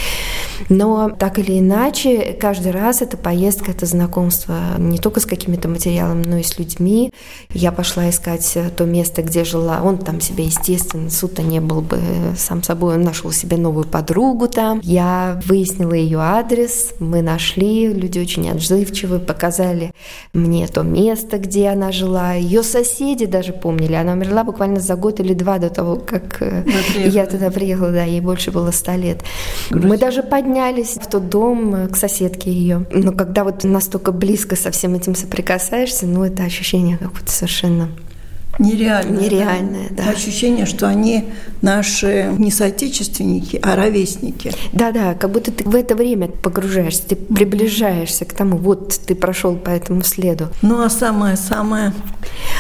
Но 0.69 1.11
так 1.11 1.41
или 1.41 1.59
иначе, 1.59 2.37
каждый 2.41 2.71
раз 2.71 3.03
эта 3.03 3.17
поездка, 3.17 3.73
это 3.73 3.87
знакомство 3.87 4.57
не 4.79 4.99
только 4.99 5.19
с 5.19 5.27
какими-то 5.27 5.69
материалами, 5.69 6.23
но 6.25 6.37
и 6.37 6.45
с 6.45 6.57
людьми. 6.57 7.13
Я 7.53 7.73
пошла 7.73 8.09
искать 8.09 8.57
то 8.77 8.85
место, 8.85 9.23
где 9.23 9.43
жила. 9.43 9.81
Он 9.83 9.99
там 9.99 10.21
себе, 10.21 10.45
естественно, 10.45 11.11
суд 11.11 11.41
не 11.41 11.61
был 11.61 11.81
бы 11.81 11.99
сам 12.37 12.63
собой. 12.63 12.95
Он 12.95 13.03
нашел 13.03 13.33
себе 13.33 13.57
новую 13.57 13.85
подругу 13.85 14.47
там. 14.47 14.79
Я 14.85 15.41
выяснила 15.45 15.95
ее 15.95 16.21
адрес, 16.21 16.95
мы 17.01 17.23
нашли. 17.23 17.93
Люди 17.93 18.21
очень 18.21 18.49
отзывчивые, 18.49 19.19
показали 19.19 19.91
мне 20.33 20.69
то 20.69 20.83
место, 20.83 21.39
где 21.39 21.71
она 21.71 21.91
жила. 21.91 22.35
Ее 22.35 22.63
соседи 22.63 23.27
даже 23.27 23.53
помнили. 23.53 23.95
Она 23.95 24.13
умерла 24.13 24.45
буквально 24.45 24.79
за 24.79 24.95
год 24.95 25.19
или 25.19 25.35
два 25.35 25.59
до 25.59 25.69
того, 25.69 25.97
как 25.97 26.41
э, 26.43 26.65
я 27.09 27.27
туда 27.27 27.51
приехала. 27.51 27.91
Да, 27.91 28.05
ей 28.05 28.21
больше 28.21 28.36
было 28.51 28.71
ста 28.71 28.97
лет. 28.97 29.23
Грусть. 29.71 29.87
Мы 29.87 29.99
даже 29.99 30.23
поднялись 30.23 30.97
в 31.01 31.07
тот 31.07 31.29
дом 31.29 31.75
э, 31.75 31.89
к 31.89 31.97
соседке 31.97 32.51
ее. 32.53 32.87
Но 32.93 33.13
когда 33.13 33.45
вот 33.45 33.65
настолько 33.65 34.13
близко 34.13 34.57
со 34.57 34.71
всем 34.71 34.95
этим 34.95 35.15
соприкасаешься, 35.15 36.07
ну 36.07 36.25
это 36.25 36.45
ощущение 36.45 36.99
какое-то 36.99 37.31
совершенно 37.31 37.89
Нереальное. 38.59 39.21
Нереальное, 39.21 39.89
да. 39.91 40.05
да. 40.05 40.11
Ощущение, 40.11 40.67
что 40.67 40.89
они 40.89 41.25
наши 41.61 42.33
не 42.39 42.51
соотечественники, 42.51 43.61
а 43.63 43.77
ровесники. 43.77 44.53
Да-да, 44.73 45.15
как 45.15 45.31
будто 45.31 45.53
ты 45.53 45.65
в 45.65 45.75
это 45.75 45.95
время 45.95 46.29
погружаешься, 46.29 47.03
ты 47.09 47.17
приближаешься 47.17 48.25
к 48.25 48.33
тому, 48.33 48.57
вот 48.57 48.99
ты 49.07 49.15
прошел 49.15 49.57
по 49.57 49.71
этому 49.71 50.03
следу. 50.03 50.49
Ну 50.63 50.83
а 50.83 50.89
самая-самая, 50.89 51.93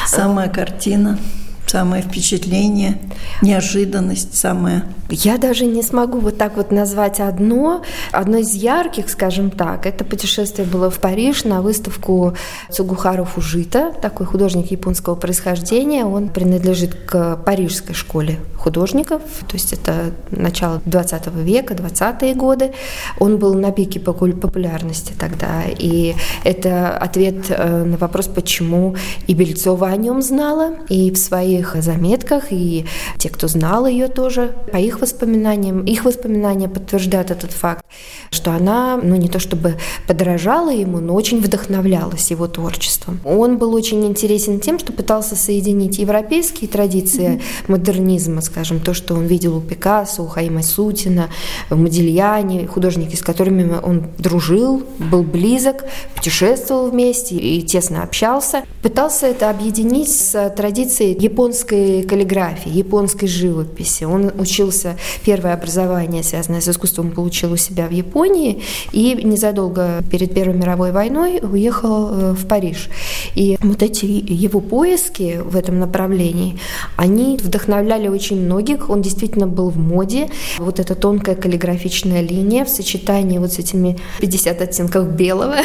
самая 0.06 0.48
картина– 0.48 1.18
самое 1.76 2.02
впечатление, 2.02 2.96
неожиданность 3.42 4.34
самая. 4.34 4.84
Я 5.10 5.36
даже 5.36 5.66
не 5.66 5.82
смогу 5.82 6.18
вот 6.18 6.38
так 6.38 6.56
вот 6.56 6.72
назвать 6.72 7.20
одно. 7.20 7.82
Одно 8.12 8.38
из 8.38 8.54
ярких, 8.54 9.10
скажем 9.10 9.50
так, 9.50 9.86
это 9.86 10.02
путешествие 10.04 10.66
было 10.66 10.90
в 10.90 10.98
Париж 10.98 11.44
на 11.44 11.60
выставку 11.60 12.34
Цугухару 12.70 13.24
Фужита, 13.24 13.92
такой 14.00 14.26
художник 14.26 14.70
японского 14.70 15.16
происхождения. 15.16 16.06
Он 16.06 16.28
принадлежит 16.28 16.94
к 16.94 17.36
парижской 17.44 17.94
школе 17.94 18.38
художников, 18.56 19.22
то 19.46 19.54
есть 19.54 19.72
это 19.72 20.12
начало 20.30 20.80
20 20.86 21.26
века, 21.36 21.74
20-е 21.74 22.34
годы. 22.34 22.72
Он 23.20 23.36
был 23.36 23.54
на 23.54 23.70
пике 23.70 24.00
популярности 24.00 25.12
тогда, 25.16 25.62
и 25.68 26.14
это 26.42 26.96
ответ 26.96 27.46
э, 27.48 27.84
на 27.84 27.96
вопрос, 27.96 28.26
почему 28.26 28.96
и 29.28 29.34
Бельцова 29.34 29.88
о 29.88 29.96
нем 29.96 30.20
знала, 30.20 30.72
и 30.88 31.12
в 31.12 31.18
своей 31.18 31.62
своих 31.66 31.84
заметках, 31.84 32.44
и 32.50 32.86
те, 33.18 33.28
кто 33.28 33.48
знал 33.48 33.86
ее 33.86 34.08
тоже, 34.08 34.54
по 34.72 34.76
их 34.76 35.00
воспоминаниям, 35.00 35.84
их 35.84 36.04
воспоминания 36.04 36.68
подтверждают 36.68 37.30
этот 37.30 37.52
факт, 37.52 37.84
что 38.30 38.52
она, 38.52 38.98
ну 39.02 39.16
не 39.16 39.28
то 39.28 39.38
чтобы 39.38 39.76
подражала 40.06 40.70
ему, 40.70 41.00
но 41.00 41.14
очень 41.14 41.40
вдохновлялась 41.40 42.30
его 42.30 42.46
творчеством. 42.46 43.20
Он 43.24 43.58
был 43.58 43.74
очень 43.74 44.04
интересен 44.06 44.60
тем, 44.60 44.78
что 44.78 44.92
пытался 44.92 45.36
соединить 45.36 45.98
европейские 45.98 46.68
традиции 46.68 47.40
модернизма, 47.68 48.40
скажем, 48.40 48.80
то, 48.80 48.94
что 48.94 49.14
он 49.14 49.26
видел 49.26 49.56
у 49.56 49.60
Пикассо, 49.60 50.22
у 50.22 50.26
Хаима 50.26 50.62
Сутина, 50.62 51.28
в 51.70 51.76
Модильяне, 51.76 52.66
художники, 52.66 53.16
с 53.16 53.22
которыми 53.22 53.78
он 53.82 54.06
дружил, 54.18 54.82
был 54.98 55.22
близок, 55.22 55.84
путешествовал 56.14 56.90
вместе 56.90 57.36
и 57.36 57.62
тесно 57.62 58.02
общался. 58.02 58.62
Пытался 58.82 59.26
это 59.26 59.50
объединить 59.50 60.10
с 60.10 60.50
традицией 60.56 61.16
японской 61.18 61.45
японской 61.46 62.02
каллиграфии, 62.02 62.70
японской 62.70 63.28
живописи. 63.28 64.02
Он 64.02 64.32
учился, 64.36 64.96
первое 65.24 65.54
образование, 65.54 66.24
связанное 66.24 66.60
с 66.60 66.68
искусством, 66.68 67.12
получил 67.12 67.52
у 67.52 67.56
себя 67.56 67.86
в 67.86 67.92
Японии 67.92 68.62
и 68.90 69.14
незадолго 69.22 70.02
перед 70.10 70.34
Первой 70.34 70.54
мировой 70.56 70.90
войной 70.90 71.38
уехал 71.40 72.08
э, 72.10 72.32
в 72.32 72.48
Париж. 72.48 72.88
И 73.36 73.56
вот 73.60 73.82
эти 73.82 74.06
его 74.06 74.60
поиски 74.60 75.40
в 75.44 75.56
этом 75.56 75.78
направлении, 75.78 76.58
они 76.96 77.38
вдохновляли 77.40 78.08
очень 78.08 78.40
многих. 78.40 78.90
Он 78.90 79.00
действительно 79.00 79.46
был 79.46 79.70
в 79.70 79.78
моде. 79.78 80.28
Вот 80.58 80.80
эта 80.80 80.96
тонкая 80.96 81.36
каллиграфичная 81.36 82.22
линия 82.22 82.64
в 82.64 82.68
сочетании 82.68 83.38
вот 83.38 83.52
с 83.52 83.60
этими 83.60 83.98
50 84.20 84.62
оттенков 84.62 85.10
белого. 85.10 85.56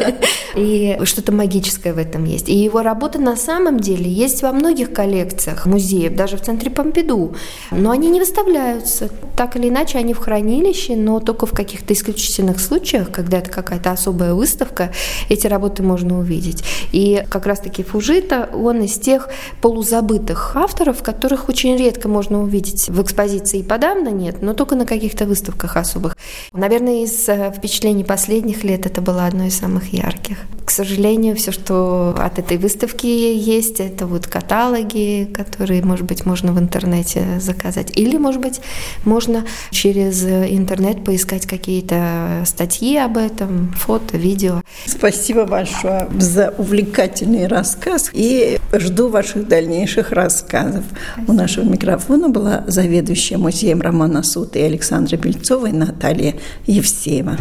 И 0.56 0.98
что-то 1.04 1.32
магическое 1.32 1.92
в 1.92 1.98
этом 1.98 2.24
есть. 2.24 2.48
И 2.48 2.54
его 2.54 2.80
работа 2.80 3.18
на 3.18 3.36
самом 3.36 3.80
деле 3.80 4.10
есть 4.10 4.42
во 4.42 4.52
многих 4.52 4.94
коллекциях 4.94 5.25
коллекциях 5.26 5.66
музеев, 5.66 6.14
даже 6.14 6.36
в 6.36 6.42
центре 6.42 6.70
Помпиду. 6.70 7.34
Но 7.70 7.90
они 7.90 8.08
не 8.08 8.20
выставляются. 8.20 9.10
Так 9.36 9.56
или 9.56 9.68
иначе, 9.68 9.98
они 9.98 10.14
в 10.14 10.18
хранилище, 10.18 10.96
но 10.96 11.20
только 11.20 11.46
в 11.46 11.52
каких-то 11.52 11.92
исключительных 11.92 12.60
случаях, 12.60 13.10
когда 13.10 13.38
это 13.38 13.50
какая-то 13.50 13.90
особая 13.90 14.34
выставка, 14.34 14.92
эти 15.28 15.46
работы 15.46 15.82
можно 15.82 16.18
увидеть. 16.18 16.64
И 16.92 17.24
как 17.28 17.46
раз-таки 17.46 17.82
Фужита, 17.82 18.48
он 18.52 18.82
из 18.82 18.98
тех 18.98 19.28
полузабытых 19.60 20.56
авторов, 20.56 21.02
которых 21.02 21.48
очень 21.48 21.76
редко 21.76 22.08
можно 22.08 22.42
увидеть 22.42 22.88
в 22.88 23.02
экспозиции 23.02 23.62
подавно 23.62 24.08
нет, 24.08 24.42
но 24.42 24.54
только 24.54 24.76
на 24.76 24.86
каких-то 24.86 25.26
выставках 25.26 25.76
особых. 25.76 26.16
Наверное, 26.52 27.04
из 27.04 27.28
э, 27.28 27.52
впечатлений 27.56 28.04
последних 28.04 28.64
лет 28.64 28.86
это 28.86 29.00
было 29.00 29.26
одно 29.26 29.44
из 29.44 29.58
самых 29.58 29.92
ярких. 29.92 30.38
К 30.64 30.70
сожалению, 30.70 31.36
все, 31.36 31.52
что 31.52 32.14
от 32.18 32.38
этой 32.38 32.56
выставки 32.56 33.06
есть, 33.06 33.80
это 33.80 34.06
вот 34.06 34.26
каталоги, 34.26 35.15
книги, 35.16 35.32
которые, 35.32 35.82
может 35.82 36.06
быть, 36.06 36.26
можно 36.26 36.52
в 36.52 36.58
интернете 36.58 37.40
заказать. 37.40 37.96
Или, 37.96 38.16
может 38.16 38.40
быть, 38.40 38.60
можно 39.04 39.44
через 39.70 40.24
интернет 40.24 41.04
поискать 41.04 41.46
какие-то 41.46 42.42
статьи 42.44 42.96
об 42.96 43.16
этом, 43.16 43.72
фото, 43.76 44.16
видео. 44.16 44.62
Спасибо 44.86 45.44
большое 45.46 46.08
за 46.18 46.54
увлекательный 46.58 47.46
рассказ 47.46 48.10
и 48.12 48.58
жду 48.72 49.08
ваших 49.08 49.48
дальнейших 49.48 50.12
рассказов. 50.12 50.84
У 51.26 51.32
нашего 51.32 51.64
микрофона 51.64 52.28
была 52.28 52.64
заведующая 52.66 53.38
музеем 53.38 53.80
Романа 53.80 54.22
Сута 54.22 54.58
и 54.58 54.62
Александра 54.62 55.16
Бельцова 55.16 55.66
и 55.66 55.72
Наталья 55.72 56.34
Евсеева. 56.66 57.36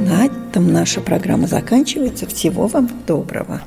На 0.00 0.26
этом 0.26 0.72
наша 0.72 1.00
программа 1.00 1.46
заканчивается. 1.46 2.26
Всего 2.26 2.66
вам 2.66 2.88
доброго. 3.06 3.60